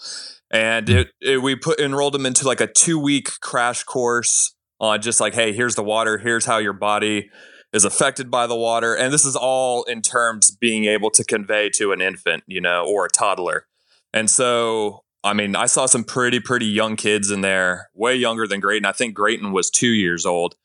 and 0.51 0.89
hmm. 0.89 0.95
it, 0.97 1.09
it 1.21 1.43
we 1.43 1.57
put 1.57 1.79
enrolled 1.79 2.15
him 2.15 2.27
into 2.27 2.47
like 2.47 2.61
a 2.61 2.67
two 2.67 2.99
week 2.99 3.29
crash 3.41 3.85
course 3.85 4.55
on 4.81 5.03
just 5.03 5.21
like 5.21 5.35
hey 5.35 5.53
here's 5.53 5.75
the 5.75 5.83
water 5.83 6.19
here's 6.19 6.47
how 6.47 6.59
your 6.59 6.73
body 6.73 7.29
is 7.73 7.85
affected 7.85 8.31
by 8.31 8.47
the 8.47 8.57
water. 8.57 8.95
And 8.95 9.13
this 9.13 9.25
is 9.25 9.37
all 9.37 9.85
in 9.85 10.03
terms 10.03 10.51
being 10.51 10.87
able 10.87 11.11
to 11.11 11.25
convey 11.25 11.71
to 11.71 11.93
an 11.93 12.01
infant, 12.01 12.45
you 12.47 12.61
know, 12.61 12.85
or 12.87 13.07
a 13.07 13.11
toddler. 13.11 13.67
And 14.13 14.31
so, 14.31 15.05
I 15.29 15.35
mean, 15.35 15.55
I 15.55 15.67
saw 15.67 15.87
some 15.87 16.05
pretty, 16.05 16.41
pretty 16.41 16.67
young 16.67 16.97
kids 16.97 17.31
in 17.31 17.43
there, 17.43 17.91
way 17.95 18.17
younger 18.17 18.47
than 18.47 18.61
Grayton. 18.61 18.87
I 18.87 18.93
think 18.93 19.15
Grayton 19.15 19.53
was 19.53 19.71
two 19.71 19.91
years 19.91 20.25
old. 20.25 20.57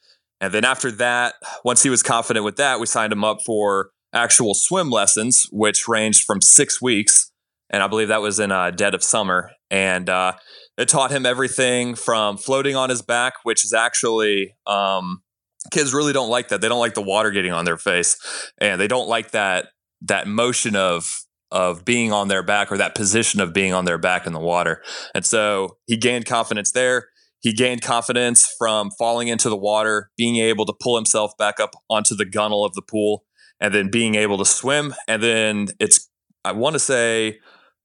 And 0.41 0.53
then 0.53 0.65
after 0.65 0.91
that, 0.91 1.36
once 1.63 1.84
he 1.84 1.89
was 1.89 2.01
confident 2.01 2.43
with 2.43 2.58
that, 2.58 2.79
we 2.79 2.86
signed 2.86 3.13
him 3.13 3.24
up 3.24 3.39
for 3.46 3.91
actual 4.13 4.53
swim 4.53 4.89
lessons, 4.89 5.48
which 5.51 5.88
ranged 5.88 6.24
from 6.25 6.41
six 6.41 6.82
weeks. 6.82 7.32
And 7.70 7.84
I 7.84 7.88
believe 7.88 8.08
that 8.08 8.22
was 8.22 8.39
in 8.39 8.51
uh, 8.51 8.72
dead 8.72 8.93
of 8.93 9.03
summer. 9.03 9.51
And 9.70 10.10
uh, 10.10 10.34
it 10.77 10.88
taught 10.88 11.12
him 11.12 11.25
everything 11.25 11.96
from 11.96 12.38
floating 12.38 12.75
on 12.75 12.89
his 12.89 13.01
back, 13.01 13.34
which 13.43 13.65
is 13.65 13.74
actually 13.74 14.55
um, 14.65 15.24
kids 15.72 15.93
really 15.93 16.13
don't 16.13 16.29
like 16.29 16.50
that. 16.50 16.62
They 16.62 16.70
don't 16.70 16.79
like 16.79 16.93
the 16.93 17.01
water 17.01 17.32
getting 17.32 17.53
on 17.53 17.65
their 17.65 17.77
face, 17.77 18.17
and 18.60 18.79
they 18.79 18.88
don't 18.88 19.08
like 19.08 19.32
that 19.32 19.67
that 20.01 20.27
motion 20.27 20.75
of 20.75 21.23
of 21.53 21.86
being 21.86 22.12
on 22.12 22.27
their 22.27 22.43
back 22.43 22.72
or 22.72 22.77
that 22.77 22.95
position 22.95 23.39
of 23.39 23.53
being 23.53 23.74
on 23.74 23.86
their 23.86 24.00
back 24.00 24.25
in 24.25 24.33
the 24.33 24.39
water. 24.39 24.81
And 25.13 25.24
so 25.25 25.77
he 25.86 25.95
gained 25.95 26.25
confidence 26.25 26.72
there. 26.72 27.07
He 27.39 27.53
gained 27.53 27.81
confidence 27.81 28.51
from 28.57 28.89
falling 28.98 29.27
into 29.27 29.50
the 29.50 29.57
water, 29.57 30.10
being 30.17 30.38
able 30.38 30.65
to 30.65 30.74
pull 30.81 30.95
himself 30.95 31.31
back 31.38 31.60
up 31.60 31.75
onto 31.89 32.15
the 32.15 32.25
gunnel 32.25 32.65
of 32.65 32.74
the 32.74 32.81
pool, 32.81 33.24
and 33.60 33.74
then 33.74 33.91
being 33.91 34.15
able 34.15 34.38
to 34.39 34.45
swim. 34.45 34.95
And 35.07 35.22
then 35.22 35.67
it's, 35.79 36.10
I 36.43 36.53
want 36.53 36.74
to 36.74 36.79
say, 36.79 37.39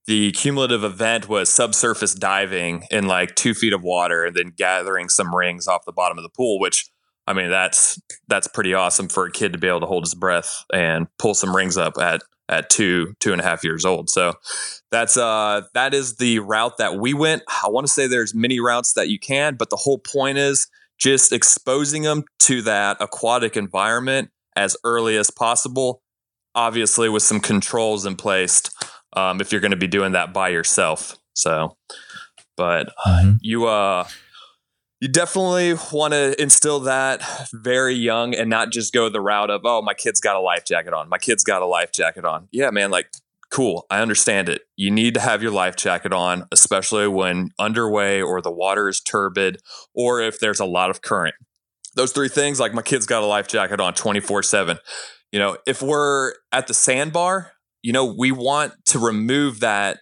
the 0.07 0.31
cumulative 0.31 0.83
event 0.83 1.29
was 1.29 1.49
subsurface 1.49 2.15
diving 2.15 2.85
in 2.89 3.05
like 3.05 3.35
two 3.35 3.53
feet 3.53 3.73
of 3.73 3.83
water 3.83 4.25
and 4.25 4.35
then 4.35 4.53
gathering 4.57 5.09
some 5.09 5.35
rings 5.35 5.67
off 5.67 5.85
the 5.85 5.91
bottom 5.91 6.17
of 6.17 6.23
the 6.23 6.29
pool, 6.29 6.59
which 6.59 6.89
I 7.27 7.33
mean, 7.33 7.51
that's 7.51 8.01
that's 8.27 8.47
pretty 8.47 8.73
awesome 8.73 9.07
for 9.07 9.27
a 9.27 9.31
kid 9.31 9.53
to 9.53 9.59
be 9.59 9.67
able 9.67 9.81
to 9.81 9.85
hold 9.85 10.03
his 10.03 10.15
breath 10.15 10.63
and 10.73 11.05
pull 11.19 11.35
some 11.35 11.55
rings 11.55 11.77
up 11.77 11.93
at 12.01 12.23
at 12.49 12.69
two 12.69 13.13
two 13.19 13.31
and 13.31 13.39
a 13.39 13.43
half 13.43 13.63
years 13.63 13.85
old. 13.85 14.09
So 14.09 14.33
that's 14.91 15.15
uh 15.15 15.61
that 15.73 15.93
is 15.93 16.17
the 16.17 16.39
route 16.39 16.77
that 16.79 16.95
we 16.95 17.13
went. 17.13 17.43
I 17.63 17.69
want 17.69 17.87
to 17.87 17.93
say 17.93 18.07
there's 18.07 18.35
many 18.35 18.59
routes 18.59 18.93
that 18.93 19.09
you 19.09 19.19
can, 19.19 19.55
but 19.55 19.69
the 19.69 19.77
whole 19.77 19.99
point 19.99 20.37
is 20.37 20.67
just 20.97 21.31
exposing 21.31 22.01
them 22.01 22.23
to 22.39 22.61
that 22.63 22.97
aquatic 22.99 23.55
environment 23.55 24.31
as 24.55 24.75
early 24.83 25.15
as 25.15 25.31
possible. 25.31 26.01
Obviously, 26.55 27.07
with 27.07 27.23
some 27.23 27.39
controls 27.39 28.05
in 28.05 28.15
place 28.15 28.63
um, 29.13 29.41
if 29.41 29.51
you're 29.51 29.61
going 29.61 29.71
to 29.71 29.77
be 29.77 29.87
doing 29.87 30.13
that 30.13 30.33
by 30.33 30.49
yourself. 30.49 31.17
So, 31.33 31.77
but 32.57 32.89
mm-hmm. 33.05 33.37
you 33.41 33.67
uh 33.67 34.07
you 34.99 35.07
definitely 35.07 35.75
want 35.93 36.13
to 36.13 36.39
instill 36.41 36.81
that 36.81 37.23
very 37.53 37.95
young 37.95 38.35
and 38.35 38.49
not 38.49 38.71
just 38.71 38.93
go 38.93 39.09
the 39.09 39.21
route 39.21 39.49
of, 39.49 39.61
oh, 39.63 39.81
my 39.81 39.93
kid's 39.93 40.19
got 40.19 40.35
a 40.35 40.41
life 40.41 40.65
jacket 40.65 40.93
on. 40.93 41.07
My 41.07 41.17
kid's 41.17 41.43
got 41.43 41.61
a 41.61 41.65
life 41.65 41.91
jacket 41.91 42.25
on. 42.25 42.49
Yeah, 42.51 42.69
man, 42.71 42.91
like, 42.91 43.09
cool. 43.49 43.85
I 43.89 44.01
understand 44.01 44.49
it. 44.49 44.63
You 44.75 44.91
need 44.91 45.13
to 45.13 45.21
have 45.21 45.41
your 45.41 45.51
life 45.51 45.77
jacket 45.77 46.11
on, 46.11 46.45
especially 46.51 47.07
when 47.07 47.51
underway 47.57 48.21
or 48.21 48.41
the 48.41 48.51
water 48.51 48.89
is 48.89 48.99
turbid 48.99 49.61
or 49.93 50.21
if 50.21 50.39
there's 50.39 50.59
a 50.59 50.65
lot 50.65 50.89
of 50.89 51.01
current. 51.01 51.35
Those 51.95 52.11
three 52.11 52.29
things, 52.29 52.59
like 52.59 52.73
my 52.73 52.81
kid's 52.81 53.05
got 53.05 53.23
a 53.23 53.25
life 53.25 53.47
jacket 53.47 53.79
on 53.79 53.93
24 53.93 54.43
7. 54.43 54.77
You 55.31 55.39
know, 55.39 55.57
if 55.65 55.81
we're 55.81 56.33
at 56.51 56.67
the 56.67 56.73
sandbar, 56.73 57.51
you 57.81 57.93
know, 57.93 58.13
we 58.17 58.31
want 58.31 58.73
to 58.87 58.99
remove 58.99 59.61
that 59.61 59.99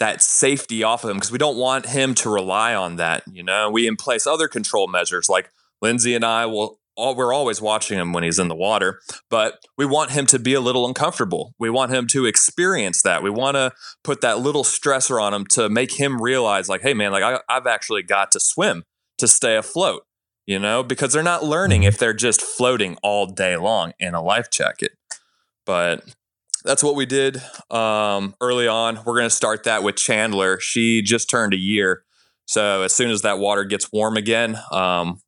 that 0.00 0.22
safety 0.22 0.82
off 0.82 1.04
of 1.04 1.10
him 1.10 1.18
because 1.18 1.30
we 1.30 1.38
don't 1.38 1.56
want 1.56 1.86
him 1.86 2.14
to 2.16 2.30
rely 2.30 2.74
on 2.74 2.96
that. 2.96 3.22
You 3.30 3.44
know, 3.44 3.70
we 3.70 3.86
in 3.86 3.96
place 3.96 4.26
other 4.26 4.48
control 4.48 4.88
measures 4.88 5.28
like 5.28 5.50
Lindsay 5.80 6.14
and 6.14 6.24
I 6.24 6.46
will. 6.46 6.80
All, 6.96 7.14
we're 7.14 7.32
always 7.32 7.62
watching 7.62 7.98
him 7.98 8.12
when 8.12 8.24
he's 8.24 8.38
in 8.38 8.48
the 8.48 8.54
water, 8.54 9.00
but 9.30 9.64
we 9.78 9.86
want 9.86 10.10
him 10.10 10.26
to 10.26 10.38
be 10.38 10.52
a 10.52 10.60
little 10.60 10.86
uncomfortable. 10.86 11.54
We 11.58 11.70
want 11.70 11.92
him 11.92 12.06
to 12.08 12.26
experience 12.26 13.02
that. 13.02 13.22
We 13.22 13.30
want 13.30 13.54
to 13.54 13.72
put 14.02 14.20
that 14.20 14.40
little 14.40 14.64
stressor 14.64 15.22
on 15.22 15.32
him 15.32 15.46
to 15.52 15.70
make 15.70 15.98
him 15.98 16.20
realize, 16.20 16.68
like, 16.68 16.82
hey, 16.82 16.92
man, 16.92 17.12
like 17.12 17.22
I, 17.22 17.38
I've 17.48 17.66
actually 17.66 18.02
got 18.02 18.32
to 18.32 18.40
swim 18.40 18.84
to 19.18 19.28
stay 19.28 19.56
afloat. 19.56 20.02
You 20.46 20.58
know, 20.58 20.82
because 20.82 21.12
they're 21.12 21.22
not 21.22 21.44
learning 21.44 21.84
if 21.84 21.96
they're 21.96 22.12
just 22.12 22.42
floating 22.42 22.98
all 23.04 23.26
day 23.26 23.56
long 23.56 23.92
in 24.00 24.14
a 24.14 24.22
life 24.22 24.50
jacket. 24.50 24.90
But 25.64 26.02
that's 26.64 26.82
what 26.82 26.94
we 26.94 27.06
did 27.06 27.40
um, 27.70 28.34
early 28.40 28.68
on. 28.68 28.96
We're 29.04 29.16
going 29.16 29.28
to 29.28 29.34
start 29.34 29.64
that 29.64 29.82
with 29.82 29.96
Chandler. 29.96 30.60
She 30.60 31.02
just 31.02 31.30
turned 31.30 31.54
a 31.54 31.58
year. 31.58 32.04
So 32.46 32.82
as 32.82 32.92
soon 32.92 33.10
as 33.10 33.22
that 33.22 33.38
water 33.38 33.64
gets 33.64 33.92
warm 33.92 34.16
again, 34.16 34.58
um, 34.72 35.20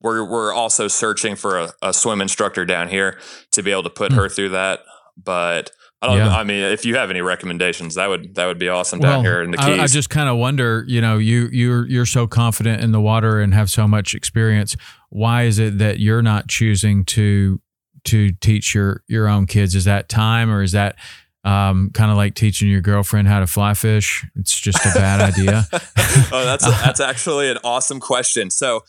we're, 0.00 0.24
we're 0.24 0.52
also 0.52 0.86
searching 0.88 1.34
for 1.34 1.58
a, 1.58 1.72
a, 1.82 1.92
swim 1.92 2.20
instructor 2.20 2.64
down 2.64 2.88
here 2.88 3.18
to 3.50 3.62
be 3.62 3.72
able 3.72 3.82
to 3.82 3.90
put 3.90 4.12
mm. 4.12 4.16
her 4.16 4.28
through 4.28 4.50
that. 4.50 4.80
But 5.16 5.72
I 6.00 6.06
don't. 6.06 6.18
Yeah. 6.18 6.36
I 6.36 6.44
mean, 6.44 6.62
if 6.62 6.84
you 6.84 6.94
have 6.94 7.10
any 7.10 7.20
recommendations, 7.22 7.96
that 7.96 8.08
would 8.08 8.36
that 8.36 8.46
would 8.46 8.58
be 8.58 8.68
awesome 8.68 9.00
well, 9.00 9.14
down 9.14 9.24
here 9.24 9.42
in 9.42 9.50
the 9.50 9.56
Keys. 9.56 9.80
I, 9.80 9.82
I 9.82 9.86
just 9.88 10.10
kind 10.10 10.28
of 10.28 10.36
wonder. 10.36 10.84
You 10.86 11.00
know, 11.00 11.18
you 11.18 11.48
you're 11.50 11.88
you're 11.88 12.06
so 12.06 12.28
confident 12.28 12.84
in 12.84 12.92
the 12.92 13.00
water 13.00 13.40
and 13.40 13.52
have 13.52 13.68
so 13.68 13.88
much 13.88 14.14
experience. 14.14 14.76
Why 15.08 15.42
is 15.42 15.58
it 15.58 15.78
that 15.78 15.98
you're 15.98 16.22
not 16.22 16.46
choosing 16.46 17.04
to 17.06 17.60
to 18.08 18.32
teach 18.32 18.74
your 18.74 19.02
your 19.08 19.28
own 19.28 19.46
kids? 19.46 19.74
Is 19.74 19.84
that 19.84 20.08
time 20.08 20.50
or 20.50 20.62
is 20.62 20.72
that 20.72 20.96
um, 21.44 21.90
kind 21.94 22.10
of 22.10 22.16
like 22.16 22.34
teaching 22.34 22.68
your 22.68 22.80
girlfriend 22.80 23.28
how 23.28 23.40
to 23.40 23.46
fly 23.46 23.74
fish? 23.74 24.26
It's 24.36 24.58
just 24.58 24.84
a 24.84 24.90
bad 24.94 25.20
idea. 25.20 25.66
oh, 25.72 26.44
that's 26.44 26.66
a, 26.66 26.70
that's 26.84 27.00
actually 27.00 27.50
an 27.50 27.58
awesome 27.64 28.00
question. 28.00 28.50
So, 28.50 28.82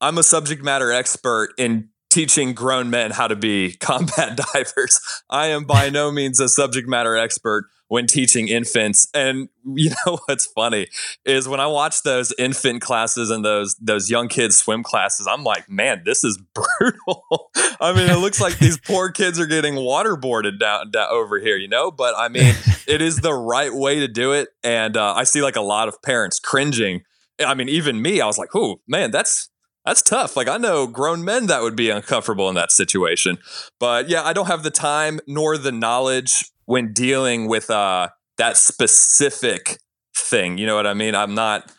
I'm 0.00 0.18
a 0.18 0.22
subject 0.24 0.64
matter 0.64 0.90
expert 0.90 1.54
in 1.56 1.88
teaching 2.12 2.52
grown 2.52 2.90
men 2.90 3.10
how 3.10 3.26
to 3.26 3.36
be 3.36 3.72
combat 3.80 4.38
divers. 4.52 5.00
I 5.30 5.46
am 5.48 5.64
by 5.64 5.88
no 5.88 6.12
means 6.12 6.40
a 6.40 6.48
subject 6.48 6.88
matter 6.88 7.16
expert 7.16 7.66
when 7.92 8.06
teaching 8.06 8.48
infants. 8.48 9.06
And 9.12 9.50
you 9.74 9.90
know 9.90 10.18
what's 10.24 10.46
funny 10.46 10.88
is 11.26 11.46
when 11.46 11.60
I 11.60 11.66
watch 11.66 12.02
those 12.04 12.32
infant 12.38 12.80
classes 12.80 13.28
and 13.28 13.44
those 13.44 13.74
those 13.74 14.10
young 14.10 14.28
kids 14.28 14.56
swim 14.56 14.82
classes, 14.82 15.26
I'm 15.26 15.44
like, 15.44 15.68
man, 15.68 16.00
this 16.06 16.24
is 16.24 16.38
brutal. 16.54 17.50
I 17.82 17.92
mean, 17.92 18.08
it 18.08 18.16
looks 18.16 18.40
like 18.40 18.58
these 18.58 18.78
poor 18.78 19.10
kids 19.10 19.38
are 19.38 19.46
getting 19.46 19.74
waterboarded 19.74 20.58
down, 20.58 20.90
down 20.90 21.08
over 21.10 21.38
here, 21.38 21.58
you 21.58 21.68
know. 21.68 21.90
But 21.90 22.14
I 22.16 22.28
mean, 22.28 22.54
it 22.88 23.02
is 23.02 23.18
the 23.18 23.34
right 23.34 23.74
way 23.74 24.00
to 24.00 24.08
do 24.08 24.32
it, 24.32 24.48
and 24.64 24.96
uh, 24.96 25.12
I 25.12 25.24
see 25.24 25.42
like 25.42 25.56
a 25.56 25.60
lot 25.60 25.88
of 25.88 26.00
parents 26.00 26.40
cringing. 26.40 27.02
I 27.44 27.52
mean, 27.52 27.68
even 27.68 28.00
me, 28.00 28.22
I 28.22 28.26
was 28.26 28.38
like, 28.38 28.54
oh 28.54 28.80
man, 28.88 29.10
that's 29.10 29.50
that's 29.84 30.00
tough. 30.00 30.34
Like 30.34 30.48
I 30.48 30.56
know 30.56 30.86
grown 30.86 31.26
men 31.26 31.46
that 31.48 31.60
would 31.60 31.76
be 31.76 31.90
uncomfortable 31.90 32.48
in 32.48 32.54
that 32.54 32.72
situation. 32.72 33.36
But 33.78 34.08
yeah, 34.08 34.22
I 34.22 34.32
don't 34.32 34.46
have 34.46 34.62
the 34.62 34.70
time 34.70 35.20
nor 35.26 35.58
the 35.58 35.72
knowledge 35.72 36.51
when 36.66 36.92
dealing 36.92 37.48
with 37.48 37.70
uh, 37.70 38.08
that 38.38 38.56
specific 38.56 39.78
thing. 40.16 40.58
You 40.58 40.66
know 40.66 40.76
what 40.76 40.86
I 40.86 40.94
mean? 40.94 41.14
I'm 41.14 41.34
not. 41.34 41.72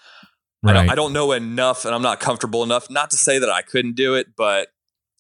Right. 0.62 0.78
I, 0.78 0.80
don't, 0.80 0.90
I 0.92 0.96
don't 0.96 1.14
know 1.14 1.32
enough, 1.34 1.84
and 1.84 1.94
I'm 1.94 2.02
not 2.02 2.22
comfortable 2.22 2.64
enough. 2.64 2.90
Not 2.90 3.12
to 3.12 3.18
say 3.18 3.38
that 3.38 3.50
I 3.50 3.62
couldn't 3.62 3.96
do 3.96 4.16
it, 4.16 4.28
but 4.38 4.70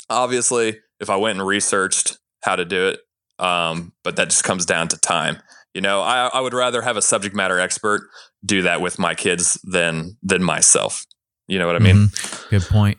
obviously, 0.09 0.79
if 1.01 1.09
I 1.09 1.17
went 1.17 1.37
and 1.37 1.45
researched 1.45 2.17
how 2.43 2.55
to 2.55 2.63
do 2.63 2.87
it, 2.87 3.01
um, 3.39 3.91
but 4.03 4.15
that 4.15 4.29
just 4.29 4.45
comes 4.45 4.65
down 4.65 4.87
to 4.89 4.97
time. 4.97 5.41
You 5.73 5.81
know, 5.81 6.01
I, 6.01 6.27
I 6.27 6.39
would 6.39 6.53
rather 6.53 6.81
have 6.81 6.97
a 6.97 7.01
subject 7.01 7.35
matter 7.35 7.59
expert 7.59 8.07
do 8.45 8.61
that 8.61 8.79
with 8.79 8.99
my 8.99 9.15
kids 9.15 9.59
than 9.63 10.17
than 10.21 10.43
myself. 10.43 11.05
You 11.47 11.59
know 11.59 11.67
what 11.67 11.75
I 11.75 11.79
mean? 11.79 11.95
Mm-hmm. 11.95 12.49
Good 12.49 12.61
point. 12.63 12.97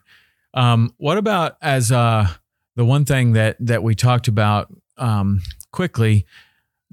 Um, 0.53 0.93
what 0.99 1.19
about 1.19 1.57
as 1.63 1.93
uh, 1.93 2.29
the 2.77 2.85
one 2.85 3.05
thing 3.05 3.33
that 3.33 3.57
that 3.61 3.83
we 3.83 3.95
talked 3.95 4.29
about 4.29 4.69
um, 4.99 5.41
quickly 5.73 6.27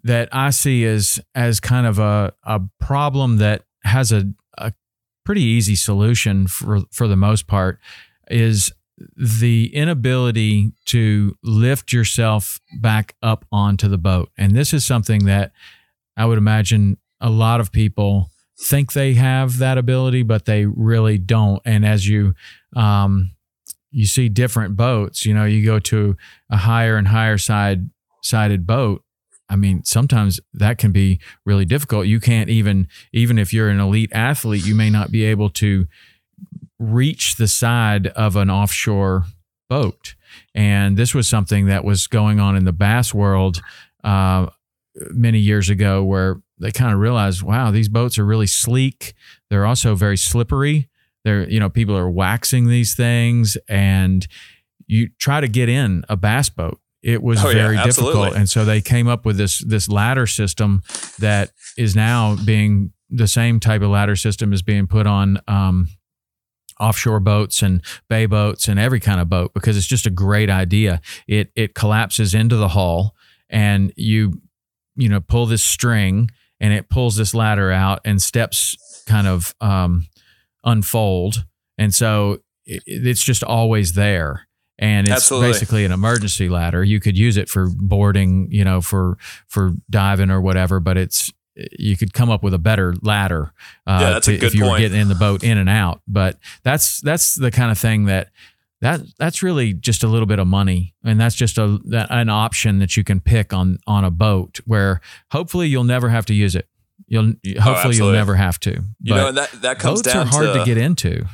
that 0.03 0.29
I 0.31 0.49
see 0.49 0.85
as 0.85 1.19
as 1.35 1.59
kind 1.59 1.85
of 1.85 1.99
a, 1.99 2.33
a 2.43 2.61
problem 2.79 3.37
that 3.37 3.63
has 3.83 4.11
a, 4.11 4.25
a 4.57 4.73
pretty 5.25 5.43
easy 5.43 5.75
solution 5.75 6.47
for 6.47 6.81
for 6.91 7.07
the 7.07 7.15
most 7.15 7.47
part 7.47 7.79
is 8.29 8.71
the 9.15 9.73
inability 9.73 10.71
to 10.85 11.35
lift 11.43 11.91
yourself 11.91 12.59
back 12.79 13.15
up 13.21 13.45
onto 13.51 13.87
the 13.87 13.97
boat. 13.97 14.29
And 14.37 14.55
this 14.55 14.73
is 14.73 14.85
something 14.85 15.25
that 15.25 15.51
I 16.15 16.25
would 16.25 16.37
imagine 16.37 16.97
a 17.19 17.29
lot 17.29 17.59
of 17.59 17.71
people 17.71 18.29
think 18.59 18.93
they 18.93 19.15
have 19.15 19.57
that 19.57 19.77
ability, 19.77 20.23
but 20.23 20.45
they 20.45 20.65
really 20.65 21.17
don't. 21.17 21.61
And 21.65 21.85
as 21.85 22.07
you 22.07 22.35
um, 22.75 23.31
you 23.91 24.05
see 24.05 24.29
different 24.29 24.75
boats, 24.75 25.25
you 25.25 25.33
know, 25.33 25.45
you 25.45 25.65
go 25.65 25.79
to 25.79 26.15
a 26.49 26.57
higher 26.57 26.95
and 26.97 27.07
higher 27.07 27.37
side 27.37 27.89
sided 28.23 28.65
boat, 28.65 29.03
I 29.51 29.57
mean, 29.57 29.83
sometimes 29.83 30.39
that 30.53 30.77
can 30.77 30.91
be 30.93 31.19
really 31.45 31.65
difficult. 31.65 32.07
You 32.07 32.21
can't 32.21 32.49
even, 32.49 32.87
even 33.11 33.37
if 33.37 33.53
you're 33.53 33.69
an 33.69 33.81
elite 33.81 34.11
athlete, 34.13 34.65
you 34.65 34.75
may 34.75 34.89
not 34.89 35.11
be 35.11 35.25
able 35.25 35.49
to 35.51 35.87
reach 36.79 37.35
the 37.35 37.47
side 37.47 38.07
of 38.07 38.35
an 38.35 38.49
offshore 38.49 39.25
boat. 39.69 40.15
And 40.55 40.97
this 40.97 41.13
was 41.13 41.27
something 41.27 41.67
that 41.67 41.83
was 41.83 42.07
going 42.07 42.39
on 42.39 42.55
in 42.55 42.65
the 42.65 42.71
bass 42.71 43.13
world 43.13 43.61
uh, 44.03 44.47
many 45.11 45.39
years 45.39 45.69
ago, 45.69 46.03
where 46.03 46.41
they 46.57 46.71
kind 46.71 46.93
of 46.93 46.99
realized, 46.99 47.43
wow, 47.43 47.71
these 47.71 47.89
boats 47.89 48.17
are 48.17 48.25
really 48.25 48.47
sleek. 48.47 49.13
They're 49.49 49.65
also 49.65 49.95
very 49.95 50.17
slippery. 50.17 50.89
They're, 51.23 51.47
you 51.47 51.59
know, 51.59 51.69
people 51.69 51.97
are 51.97 52.09
waxing 52.09 52.67
these 52.67 52.95
things, 52.95 53.57
and 53.69 54.27
you 54.87 55.09
try 55.19 55.39
to 55.39 55.47
get 55.47 55.69
in 55.69 56.03
a 56.09 56.17
bass 56.17 56.49
boat 56.49 56.80
it 57.03 57.21
was 57.21 57.43
oh, 57.43 57.51
very 57.51 57.75
yeah, 57.75 57.83
difficult 57.83 58.35
and 58.35 58.47
so 58.47 58.63
they 58.63 58.81
came 58.81 59.07
up 59.07 59.25
with 59.25 59.37
this 59.37 59.63
this 59.65 59.89
ladder 59.89 60.27
system 60.27 60.83
that 61.19 61.51
is 61.77 61.95
now 61.95 62.35
being 62.45 62.91
the 63.09 63.27
same 63.27 63.59
type 63.59 63.81
of 63.81 63.89
ladder 63.89 64.15
system 64.15 64.53
is 64.53 64.61
being 64.61 64.87
put 64.87 65.05
on 65.05 65.37
um, 65.47 65.87
offshore 66.79 67.19
boats 67.19 67.61
and 67.61 67.81
bay 68.09 68.25
boats 68.25 68.67
and 68.67 68.79
every 68.79 68.99
kind 68.99 69.21
of 69.21 69.29
boat 69.29 69.53
because 69.53 69.77
it's 69.77 69.85
just 69.85 70.07
a 70.07 70.09
great 70.09 70.49
idea. 70.49 71.01
It 71.27 71.51
it 71.55 71.75
collapses 71.75 72.33
into 72.33 72.55
the 72.55 72.69
hull 72.69 73.15
and 73.49 73.93
you 73.95 74.41
you 74.95 75.09
know 75.09 75.19
pull 75.19 75.45
this 75.45 75.63
string 75.63 76.31
and 76.59 76.73
it 76.73 76.89
pulls 76.89 77.17
this 77.17 77.33
ladder 77.33 77.71
out 77.71 77.99
and 78.05 78.21
steps 78.21 79.03
kind 79.05 79.27
of 79.27 79.53
um, 79.61 80.07
unfold. 80.63 81.45
And 81.77 81.93
so 81.93 82.39
it, 82.65 82.83
it's 82.85 83.23
just 83.23 83.43
always 83.43 83.93
there 83.93 84.47
and 84.81 85.07
it's 85.07 85.15
Absolutely. 85.15 85.49
basically 85.49 85.85
an 85.85 85.91
emergency 85.91 86.49
ladder. 86.49 86.83
You 86.83 86.99
could 86.99 87.15
use 87.15 87.37
it 87.37 87.47
for 87.47 87.69
boarding, 87.69 88.47
you 88.51 88.65
know, 88.65 88.81
for 88.81 89.17
for 89.47 89.75
diving 89.89 90.31
or 90.31 90.41
whatever, 90.41 90.79
but 90.79 90.97
it's 90.97 91.31
you 91.55 91.95
could 91.95 92.13
come 92.13 92.31
up 92.31 92.41
with 92.41 92.53
a 92.53 92.59
better 92.59 92.95
ladder. 93.01 93.53
Uh, 93.85 93.99
yeah, 94.01 94.09
that's 94.09 94.25
to, 94.25 94.33
a 94.33 94.37
good 94.37 94.47
if 94.47 94.55
you 94.55 94.61
point. 94.61 94.71
were 94.71 94.79
getting 94.79 94.99
in 94.99 95.07
the 95.07 95.15
boat 95.15 95.43
in 95.43 95.59
and 95.59 95.69
out. 95.69 96.01
But 96.07 96.37
that's 96.63 96.99
that's 97.01 97.35
the 97.35 97.51
kind 97.51 97.71
of 97.71 97.77
thing 97.77 98.05
that 98.05 98.31
that 98.81 99.01
that's 99.19 99.43
really 99.43 99.73
just 99.73 100.03
a 100.03 100.07
little 100.07 100.25
bit 100.25 100.39
of 100.39 100.47
money, 100.47 100.95
and 101.03 101.21
that's 101.21 101.35
just 101.35 101.59
a 101.59 101.79
an 102.09 102.29
option 102.29 102.79
that 102.79 102.97
you 102.97 103.03
can 103.03 103.21
pick 103.21 103.53
on 103.53 103.77
on 103.85 104.03
a 104.03 104.11
boat 104.11 104.59
where 104.65 104.99
hopefully 105.31 105.67
you'll 105.67 105.83
never 105.83 106.09
have 106.09 106.25
to 106.25 106.33
use 106.33 106.55
it. 106.55 106.67
You'll 107.05 107.33
oh, 107.57 107.61
hopefully 107.61 107.95
oh, 107.95 108.05
you'll 108.05 108.13
never 108.13 108.35
have 108.35 108.59
to. 108.61 108.77
But 108.77 108.83
you 108.99 109.13
know, 109.13 109.31
that 109.33 109.51
that 109.61 109.79
comes 109.79 110.01
boats 110.01 110.13
down 110.13 110.27
are 110.27 110.31
hard 110.31 110.45
to, 110.47 110.59
to 110.59 110.65
get 110.65 110.79
into. 110.79 111.25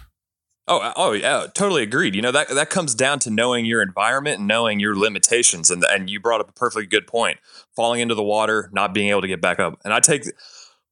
Oh, 0.69 0.79
uh, 0.79 0.93
oh 0.97 1.13
yeah, 1.13 1.47
totally 1.53 1.83
agreed. 1.83 2.13
You 2.13 2.21
know 2.21 2.31
that 2.31 2.49
that 2.49 2.69
comes 2.69 2.93
down 2.93 3.19
to 3.19 3.29
knowing 3.29 3.65
your 3.65 3.81
environment 3.81 4.39
and 4.39 4.47
knowing 4.47 4.79
your 4.79 4.97
limitations. 4.97 5.71
And 5.71 5.83
and 5.83 6.09
you 6.09 6.19
brought 6.19 6.41
up 6.41 6.49
a 6.49 6.53
perfectly 6.53 6.85
good 6.85 7.07
point: 7.07 7.39
falling 7.75 8.01
into 8.01 8.15
the 8.15 8.23
water, 8.23 8.69
not 8.73 8.93
being 8.93 9.09
able 9.09 9.21
to 9.21 9.27
get 9.27 9.41
back 9.41 9.59
up. 9.59 9.79
And 9.85 9.93
I 9.93 9.99
take 9.99 10.23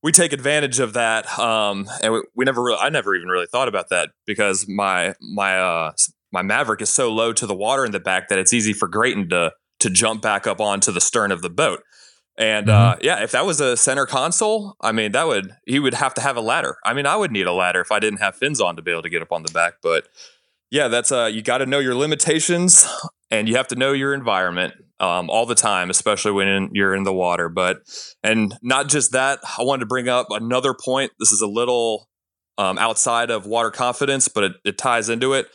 we 0.01 0.11
take 0.11 0.33
advantage 0.33 0.79
of 0.79 0.93
that. 0.93 1.27
Um, 1.39 1.87
and 2.03 2.13
we, 2.13 2.21
we 2.35 2.45
never 2.45 2.61
really, 2.63 2.77
I 2.79 2.89
never 2.89 3.15
even 3.15 3.27
really 3.27 3.47
thought 3.47 3.67
about 3.67 3.89
that 3.89 4.11
because 4.25 4.67
my 4.67 5.15
my 5.19 5.57
uh 5.59 5.91
my 6.31 6.41
Maverick 6.41 6.81
is 6.81 6.89
so 6.89 7.11
low 7.11 7.33
to 7.33 7.45
the 7.45 7.55
water 7.55 7.85
in 7.85 7.91
the 7.91 7.99
back 7.99 8.29
that 8.29 8.37
it's 8.39 8.53
easy 8.53 8.71
for 8.71 8.87
Grayton 8.87 9.29
to 9.29 9.51
to 9.79 9.89
jump 9.89 10.21
back 10.21 10.47
up 10.47 10.61
onto 10.61 10.91
the 10.91 11.01
stern 11.01 11.31
of 11.31 11.41
the 11.41 11.49
boat. 11.49 11.81
And 12.37 12.67
mm-hmm. 12.67 12.93
uh, 12.93 12.95
yeah, 13.01 13.23
if 13.23 13.31
that 13.31 13.45
was 13.45 13.61
a 13.61 13.77
center 13.77 14.05
console, 14.05 14.75
I 14.81 14.91
mean, 14.91 15.13
that 15.13 15.27
would 15.27 15.51
he 15.65 15.79
would 15.79 15.93
have 15.93 16.13
to 16.15 16.21
have 16.21 16.35
a 16.35 16.41
ladder. 16.41 16.77
I 16.83 16.93
mean, 16.93 17.05
I 17.05 17.15
would 17.15 17.31
need 17.31 17.47
a 17.47 17.53
ladder 17.53 17.81
if 17.81 17.91
I 17.91 17.99
didn't 17.99 18.19
have 18.19 18.35
fins 18.35 18.59
on 18.59 18.75
to 18.75 18.81
be 18.81 18.91
able 18.91 19.03
to 19.03 19.09
get 19.09 19.21
up 19.21 19.31
on 19.31 19.43
the 19.43 19.51
back. 19.51 19.75
But 19.81 20.07
yeah, 20.69 20.87
that's 20.87 21.11
uh, 21.11 21.29
you 21.31 21.41
got 21.41 21.59
to 21.59 21.65
know 21.65 21.79
your 21.79 21.95
limitations 21.95 22.87
and 23.31 23.47
you 23.47 23.55
have 23.55 23.67
to 23.69 23.75
know 23.75 23.93
your 23.93 24.13
environment 24.13 24.73
um, 24.99 25.29
all 25.29 25.45
the 25.45 25.55
time, 25.55 25.89
especially 25.89 26.31
when 26.31 26.47
in, 26.47 26.69
you're 26.73 26.95
in 26.95 27.03
the 27.03 27.13
water. 27.13 27.49
But 27.49 27.77
and 28.23 28.53
not 28.61 28.89
just 28.89 29.13
that, 29.13 29.39
I 29.57 29.63
wanted 29.63 29.81
to 29.81 29.85
bring 29.87 30.09
up 30.09 30.27
another 30.29 30.73
point. 30.73 31.11
This 31.19 31.31
is 31.31 31.41
a 31.41 31.47
little 31.47 32.09
um, 32.57 32.77
outside 32.77 33.29
of 33.29 33.45
water 33.45 33.71
confidence, 33.71 34.27
but 34.27 34.43
it, 34.43 34.51
it 34.63 34.77
ties 34.77 35.09
into 35.09 35.33
it. 35.33 35.47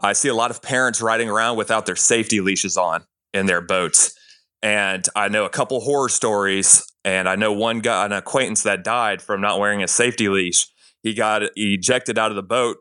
I 0.00 0.12
see 0.12 0.28
a 0.28 0.34
lot 0.34 0.50
of 0.50 0.62
parents 0.62 1.00
riding 1.00 1.28
around 1.28 1.56
without 1.56 1.86
their 1.86 1.96
safety 1.96 2.40
leashes 2.40 2.76
on 2.76 3.04
in 3.34 3.46
their 3.46 3.60
boats. 3.60 4.14
And 4.62 5.06
I 5.14 5.28
know 5.28 5.44
a 5.44 5.50
couple 5.50 5.80
horror 5.80 6.08
stories, 6.08 6.84
and 7.04 7.28
I 7.28 7.36
know 7.36 7.52
one 7.52 7.80
guy, 7.80 8.04
an 8.04 8.12
acquaintance 8.12 8.64
that 8.64 8.82
died 8.82 9.22
from 9.22 9.40
not 9.40 9.60
wearing 9.60 9.82
a 9.82 9.88
safety 9.88 10.28
leash. 10.28 10.66
He 11.02 11.14
got 11.14 11.42
ejected 11.54 12.18
out 12.18 12.30
of 12.30 12.36
the 12.36 12.42
boat. 12.42 12.78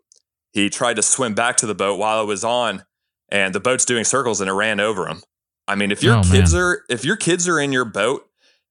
He 0.54 0.70
tried 0.70 0.96
to 0.96 1.04
swim 1.04 1.36
back 1.36 1.58
to 1.58 1.68
the 1.68 1.76
boat 1.76 2.00
while 2.00 2.22
it 2.24 2.26
was 2.26 2.44
on, 2.44 2.84
and 3.30 3.54
the 3.54 3.60
boat's 3.60 3.86
doing 3.86 4.04
circles, 4.04 4.42
and 4.42 4.50
it 4.50 4.54
ran 4.54 4.80
over 4.80 5.08
him. 5.08 5.22
I 5.68 5.76
mean, 5.76 5.92
if 5.92 6.02
your 6.02 6.16
oh, 6.16 6.24
kids 6.24 6.54
man. 6.54 6.64
are 6.64 6.82
if 6.90 7.04
your 7.06 7.18
kids 7.18 7.48
are 7.48 7.60
in 7.60 7.72
your 7.72 7.86
boat 7.86 8.24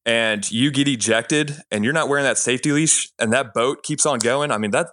and 0.05 0.51
you 0.51 0.71
get 0.71 0.89
ejected 0.89 1.57
and 1.71 1.85
you're 1.85 1.93
not 1.93 2.09
wearing 2.09 2.25
that 2.25 2.39
safety 2.39 2.73
leash 2.73 3.11
and 3.19 3.33
that 3.33 3.53
boat 3.53 3.83
keeps 3.83 4.07
on 4.07 4.19
going, 4.19 4.51
I 4.51 4.59
mean 4.59 4.71
that 4.71 4.89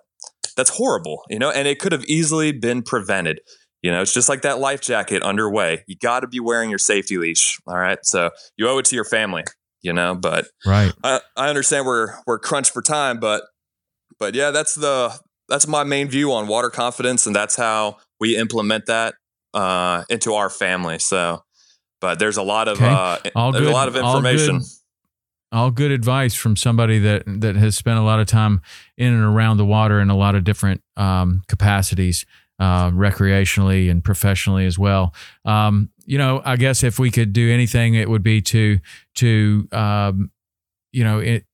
that's 0.56 0.71
horrible, 0.71 1.23
you 1.30 1.39
know, 1.39 1.49
and 1.49 1.67
it 1.67 1.80
could 1.80 1.93
have 1.93 2.04
easily 2.06 2.52
been 2.52 2.84
prevented. 2.84 3.39
You 3.84 3.91
know, 3.91 4.02
it's 4.02 4.13
just 4.13 4.30
like 4.30 4.43
that 4.43 4.60
life 4.60 4.80
jacket 4.80 5.22
underway. 5.24 5.84
You 5.88 5.98
got 5.98 6.22
to 6.22 6.28
be 6.28 6.39
wearing 6.39 6.69
your 6.69 6.80
safety 6.80 7.17
leash. 7.17 7.60
All 7.67 7.78
right. 7.78 8.00
So 8.04 8.30
you 8.56 8.69
owe 8.69 8.78
it 8.78 8.86
to 8.86 8.96
your 8.96 9.04
family, 9.04 9.43
you 9.82 9.91
know, 9.91 10.15
but 10.15 10.48
right. 10.65 10.93
I, 11.04 11.19
I 11.36 11.50
understand 11.50 11.86
we're, 11.86 12.15
we're 12.26 12.39
crunched 12.39 12.72
for 12.72 12.82
time, 12.82 13.19
but, 13.19 13.43
but 14.19 14.36
yeah, 14.36 14.52
that's 14.52 14.76
the, 14.76 15.19
that's 15.50 15.67
my 15.67 15.84
main 15.84 16.08
view 16.08 16.32
on 16.32 16.48
water 16.48 16.69
confidence. 16.69 17.28
And 17.28 17.36
that's 17.36 17.58
how 17.58 17.98
we 18.22 18.38
implement 18.38 18.86
that, 18.86 19.15
uh, 19.54 20.06
into 20.10 20.34
our 20.34 20.50
family. 20.50 20.98
So, 20.98 21.43
but 22.00 22.19
there's 22.19 22.38
a 22.38 22.43
lot 22.43 22.69
of, 22.69 22.78
okay. 22.78 22.88
uh, 22.88 23.17
all 23.36 23.52
there's 23.52 23.65
good, 23.65 23.72
a 23.72 23.76
lot 23.76 23.89
of 23.89 23.98
information. 23.98 24.56
All 24.56 24.62
good, 24.62 24.67
all 25.52 25.72
good 25.72 25.91
advice 25.91 26.36
from 26.36 26.56
somebody 26.56 27.00
that, 27.00 27.24
that 27.28 27.58
has 27.58 27.76
spent 27.76 28.00
a 28.00 28.04
lot 28.04 28.22
of 28.22 28.28
time 28.28 28.62
in 28.98 29.12
and 29.12 29.24
around 29.24 29.58
the 29.58 29.65
water 29.65 30.00
in 30.00 30.10
a 30.10 30.15
lot 30.15 30.36
of 30.36 30.46
different, 30.46 30.82
um, 30.96 31.41
capacities 31.50 32.26
uh, 32.60 32.92
recreationally 32.92 33.89
and 33.89 34.04
professionally 34.04 34.66
as 34.66 34.78
well. 34.78 35.13
Um, 35.46 35.89
you 36.06 36.18
know, 36.18 36.42
I 36.44 36.56
guess 36.56 36.84
if 36.84 37.00
we 37.00 37.12
could 37.12 37.34
do 37.34 37.52
anything, 37.52 37.96
it 37.96 38.10
would 38.10 38.24
be 38.24 38.42
to 38.42 38.80
to 39.16 39.68
um, 39.72 40.32
you 40.92 41.04
know 41.04 41.20
it 41.20 41.46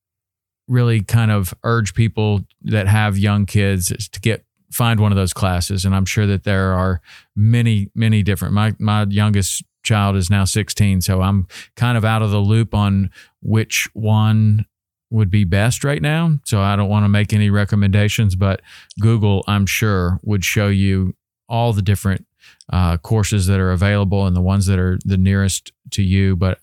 really 0.67 1.01
kind 1.01 1.31
of 1.31 1.53
urge 1.63 1.93
people 1.93 2.41
that 2.61 2.87
have 2.87 3.17
young 3.17 3.45
kids 3.45 3.91
to 4.09 4.19
get 4.19 4.45
find 4.71 4.99
one 4.99 5.11
of 5.11 5.15
those 5.15 5.33
classes. 5.33 5.83
And 5.83 5.95
I'm 5.95 6.05
sure 6.05 6.27
that 6.27 6.43
there 6.43 6.73
are 6.73 7.01
many 7.35 7.89
many 7.95 8.23
different. 8.23 8.53
My 8.53 8.73
my 8.79 9.05
youngest 9.09 9.63
child 9.83 10.15
is 10.15 10.29
now 10.29 10.45
16, 10.45 11.01
so 11.01 11.21
I'm 11.21 11.47
kind 11.75 11.97
of 11.97 12.05
out 12.05 12.21
of 12.21 12.31
the 12.31 12.39
loop 12.39 12.73
on 12.73 13.09
which 13.41 13.89
one 13.93 14.65
would 15.09 15.29
be 15.29 15.43
best 15.43 15.83
right 15.83 16.01
now. 16.01 16.37
So 16.45 16.61
I 16.61 16.75
don't 16.75 16.89
want 16.89 17.03
to 17.05 17.09
make 17.09 17.33
any 17.33 17.49
recommendations, 17.49 18.35
but 18.35 18.61
Google, 18.99 19.43
I'm 19.47 19.65
sure, 19.65 20.19
would 20.23 20.45
show 20.45 20.67
you 20.67 21.15
all 21.47 21.73
the 21.73 21.81
different 21.81 22.25
uh, 22.71 22.97
courses 22.97 23.47
that 23.47 23.59
are 23.59 23.71
available 23.71 24.25
and 24.25 24.35
the 24.35 24.41
ones 24.41 24.67
that 24.67 24.77
are 24.79 24.99
the 25.03 25.17
nearest 25.17 25.71
to 25.91 26.03
you. 26.03 26.35
But 26.35 26.59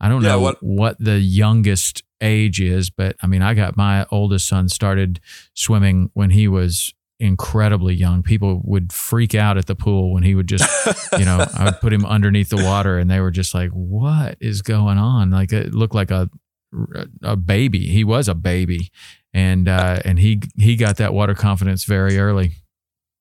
I 0.00 0.08
don't 0.08 0.22
yeah, 0.22 0.30
know 0.30 0.40
what, 0.40 0.62
what 0.62 0.96
the 0.98 1.18
youngest 1.18 2.02
age 2.20 2.60
is, 2.60 2.90
but 2.90 3.16
I 3.22 3.26
mean, 3.26 3.42
I 3.42 3.54
got 3.54 3.76
my 3.76 4.06
oldest 4.10 4.48
son 4.48 4.68
started 4.68 5.20
swimming 5.54 6.10
when 6.14 6.30
he 6.30 6.48
was 6.48 6.94
incredibly 7.18 7.94
young. 7.94 8.22
People 8.22 8.62
would 8.64 8.92
freak 8.92 9.34
out 9.34 9.58
at 9.58 9.66
the 9.66 9.74
pool 9.74 10.12
when 10.12 10.22
he 10.22 10.34
would 10.34 10.46
just, 10.46 10.64
you 11.18 11.26
know, 11.26 11.44
I 11.54 11.64
would 11.66 11.80
put 11.80 11.92
him 11.92 12.06
underneath 12.06 12.48
the 12.48 12.64
water 12.64 12.98
and 12.98 13.10
they 13.10 13.20
were 13.20 13.30
just 13.30 13.54
like, 13.54 13.70
what 13.70 14.38
is 14.40 14.62
going 14.62 14.96
on? 14.96 15.30
Like 15.30 15.52
it 15.52 15.74
looked 15.74 15.94
like 15.94 16.10
a 16.10 16.30
a 17.22 17.36
baby. 17.36 17.86
He 17.86 18.04
was 18.04 18.28
a 18.28 18.34
baby, 18.34 18.90
and 19.32 19.68
uh, 19.68 20.00
and 20.04 20.18
he 20.18 20.40
he 20.56 20.76
got 20.76 20.96
that 20.96 21.14
water 21.14 21.34
confidence 21.34 21.84
very 21.84 22.18
early. 22.18 22.52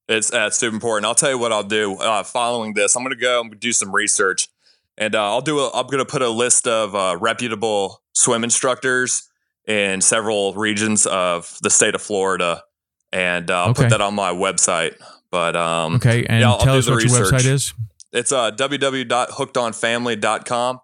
It's 0.07 0.33
uh, 0.33 0.49
super 0.49 0.73
important. 0.73 1.05
I'll 1.05 1.15
tell 1.15 1.29
you 1.29 1.37
what 1.37 1.51
I'll 1.51 1.63
do. 1.63 1.95
Uh, 1.95 2.23
following 2.23 2.73
this, 2.73 2.95
I'm 2.95 3.03
going 3.03 3.15
to 3.15 3.21
go 3.21 3.41
and 3.41 3.59
do 3.59 3.71
some 3.71 3.93
research, 3.93 4.47
and 4.97 5.13
uh, 5.15 5.23
I'll 5.23 5.41
do. 5.41 5.59
A, 5.59 5.69
I'm 5.73 5.87
going 5.87 5.99
to 5.99 6.05
put 6.05 6.21
a 6.21 6.29
list 6.29 6.67
of 6.67 6.95
uh, 6.95 7.17
reputable 7.19 8.01
swim 8.13 8.43
instructors 8.43 9.29
in 9.67 10.01
several 10.01 10.53
regions 10.53 11.05
of 11.05 11.57
the 11.61 11.69
state 11.69 11.95
of 11.95 12.01
Florida, 12.01 12.63
and 13.11 13.51
uh, 13.51 13.63
I'll 13.63 13.69
okay. 13.69 13.83
put 13.83 13.91
that 13.91 14.01
on 14.01 14.15
my 14.15 14.31
website. 14.31 14.95
But 15.31 15.55
um, 15.55 15.95
okay, 15.95 16.25
and 16.25 16.41
yeah, 16.41 16.49
I'll, 16.49 16.57
tell 16.57 16.73
I'll 16.73 16.79
us 16.79 16.89
what 16.89 17.03
research. 17.03 17.19
your 17.19 17.31
website 17.39 17.45
is. 17.45 17.73
It's 18.11 18.31
uh, 18.31 18.49
www.hookedonfamily.com 18.51 20.79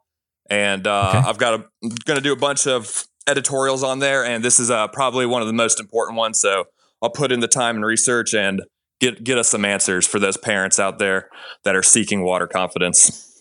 and 0.49 0.85
uh, 0.85 1.13
okay. 1.15 1.29
I've 1.29 1.37
got 1.37 1.53
a 1.53 1.89
going 2.05 2.17
to 2.17 2.21
do 2.21 2.33
a 2.33 2.37
bunch 2.37 2.67
of 2.67 3.05
editorials 3.27 3.83
on 3.83 3.99
there, 3.99 4.25
and 4.25 4.43
this 4.43 4.59
is 4.59 4.69
uh, 4.69 4.87
probably 4.87 5.25
one 5.25 5.41
of 5.41 5.47
the 5.47 5.53
most 5.53 5.79
important 5.79 6.17
ones. 6.17 6.39
So 6.39 6.65
I'll 7.01 7.09
put 7.09 7.31
in 7.31 7.39
the 7.39 7.47
time 7.47 7.75
and 7.75 7.85
research 7.85 8.33
and 8.33 8.61
get 8.99 9.23
get 9.23 9.37
us 9.37 9.49
some 9.49 9.65
answers 9.65 10.07
for 10.07 10.19
those 10.19 10.37
parents 10.37 10.79
out 10.79 10.99
there 10.99 11.29
that 11.63 11.75
are 11.75 11.83
seeking 11.83 12.23
water 12.23 12.47
confidence. 12.47 13.31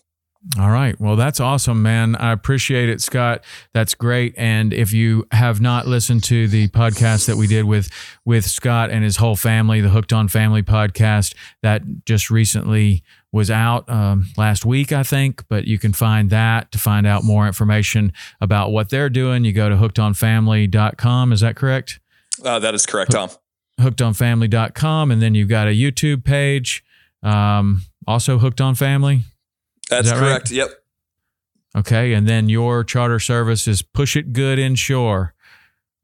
All 0.59 0.69
right. 0.69 0.99
Well, 1.01 1.15
that's 1.15 1.39
awesome, 1.39 1.81
man. 1.81 2.15
I 2.15 2.31
appreciate 2.31 2.87
it, 2.87 3.01
Scott. 3.01 3.43
That's 3.73 3.95
great. 3.95 4.35
And 4.37 4.73
if 4.73 4.93
you 4.93 5.25
have 5.31 5.59
not 5.59 5.87
listened 5.87 6.23
to 6.25 6.47
the 6.47 6.67
podcast 6.67 7.25
that 7.25 7.35
we 7.35 7.47
did 7.47 7.65
with 7.65 7.89
with 8.25 8.45
Scott 8.45 8.91
and 8.91 9.03
his 9.03 9.17
whole 9.17 9.35
family, 9.35 9.81
the 9.81 9.89
Hooked 9.89 10.13
on 10.13 10.27
Family 10.27 10.61
podcast, 10.61 11.33
that 11.63 11.81
just 12.05 12.29
recently 12.29 13.03
was 13.35 13.51
out 13.51 13.89
um, 13.89 14.27
last 14.37 14.63
week, 14.65 14.93
I 14.93 15.03
think, 15.03 15.43
but 15.49 15.67
you 15.67 15.77
can 15.77 15.91
find 15.91 16.29
that 16.29 16.71
to 16.71 16.77
find 16.77 17.05
out 17.05 17.25
more 17.25 17.45
information 17.45 18.13
about 18.39 18.71
what 18.71 18.87
they're 18.87 19.09
doing. 19.09 19.43
You 19.43 19.51
go 19.51 19.67
to 19.67 19.75
hookedonfamily.com. 19.75 21.33
Is 21.33 21.41
that 21.41 21.57
correct? 21.57 21.99
Uh, 22.41 22.59
that 22.59 22.73
is 22.73 22.85
correct, 22.85 23.11
Tom. 23.11 23.29
Hookedonfamily.com. 23.81 25.11
And 25.11 25.21
then 25.21 25.35
you've 25.35 25.49
got 25.49 25.67
a 25.67 25.71
YouTube 25.71 26.23
page, 26.23 26.81
um, 27.23 27.81
also 28.07 28.37
Hooked 28.37 28.61
on 28.61 28.73
Family. 28.73 29.23
That's 29.89 30.09
that 30.09 30.17
correct. 30.17 30.49
right? 30.49 30.51
Yep. 30.51 30.69
Okay. 31.79 32.13
And 32.13 32.25
then 32.29 32.47
your 32.47 32.85
charter 32.85 33.19
service 33.19 33.67
is 33.67 33.81
Push 33.81 34.15
It 34.15 34.31
Good 34.31 34.59
Inshore. 34.59 35.33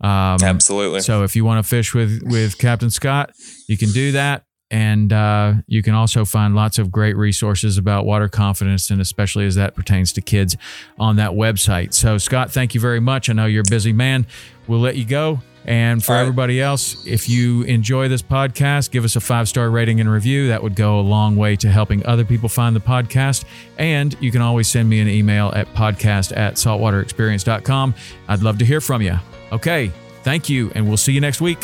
Um, 0.01 0.37
Absolutely. 0.43 0.99
So 0.99 1.23
if 1.23 1.37
you 1.37 1.45
want 1.45 1.63
to 1.63 1.69
fish 1.69 1.93
with 1.93 2.23
with 2.25 2.57
Captain 2.57 2.89
Scott, 2.89 3.31
you 3.69 3.77
can 3.77 3.91
do 3.91 4.11
that, 4.11 4.43
and 4.71 5.11
uh, 5.11 5.53
you 5.67 5.83
can 5.83 5.93
also 5.93 6.23
find 6.25 6.55
lots 6.55 6.79
of 6.79 6.91
great 6.91 7.17
resources 7.17 7.77
about 7.77 8.05
water 8.05 8.29
confidence, 8.29 8.89
and 8.89 9.01
especially 9.01 9.45
as 9.45 9.55
that 9.55 9.75
pertains 9.75 10.13
to 10.13 10.21
kids, 10.21 10.55
on 10.97 11.17
that 11.17 11.31
website. 11.31 11.93
So 11.93 12.17
Scott, 12.17 12.51
thank 12.51 12.73
you 12.73 12.81
very 12.81 13.01
much. 13.01 13.29
I 13.29 13.33
know 13.33 13.45
you're 13.45 13.61
a 13.67 13.69
busy 13.69 13.93
man. 13.93 14.25
We'll 14.67 14.79
let 14.79 14.95
you 14.95 15.05
go. 15.05 15.39
And 15.65 16.03
for 16.03 16.13
right. 16.13 16.21
everybody 16.21 16.59
else, 16.59 17.05
if 17.05 17.29
you 17.29 17.61
enjoy 17.63 18.07
this 18.07 18.23
podcast, 18.23 18.89
give 18.89 19.03
us 19.03 19.15
a 19.15 19.19
five 19.19 19.47
star 19.47 19.69
rating 19.69 19.99
and 19.99 20.09
review. 20.09 20.47
That 20.47 20.63
would 20.63 20.75
go 20.75 20.99
a 20.99 21.01
long 21.01 21.35
way 21.35 21.55
to 21.57 21.69
helping 21.69 22.03
other 22.05 22.25
people 22.25 22.49
find 22.49 22.75
the 22.75 22.79
podcast. 22.79 23.45
And 23.77 24.15
you 24.19 24.31
can 24.31 24.41
always 24.41 24.67
send 24.67 24.89
me 24.89 25.01
an 25.01 25.07
email 25.07 25.51
at 25.55 25.67
podcast 25.73 26.35
at 26.35 26.55
saltwaterexperience.com. 26.55 27.93
I'd 28.27 28.41
love 28.41 28.57
to 28.57 28.65
hear 28.65 28.81
from 28.81 29.01
you. 29.01 29.19
Okay, 29.51 29.91
thank 30.23 30.49
you, 30.49 30.71
and 30.73 30.87
we'll 30.87 30.97
see 30.97 31.11
you 31.11 31.21
next 31.21 31.41
week. 31.41 31.59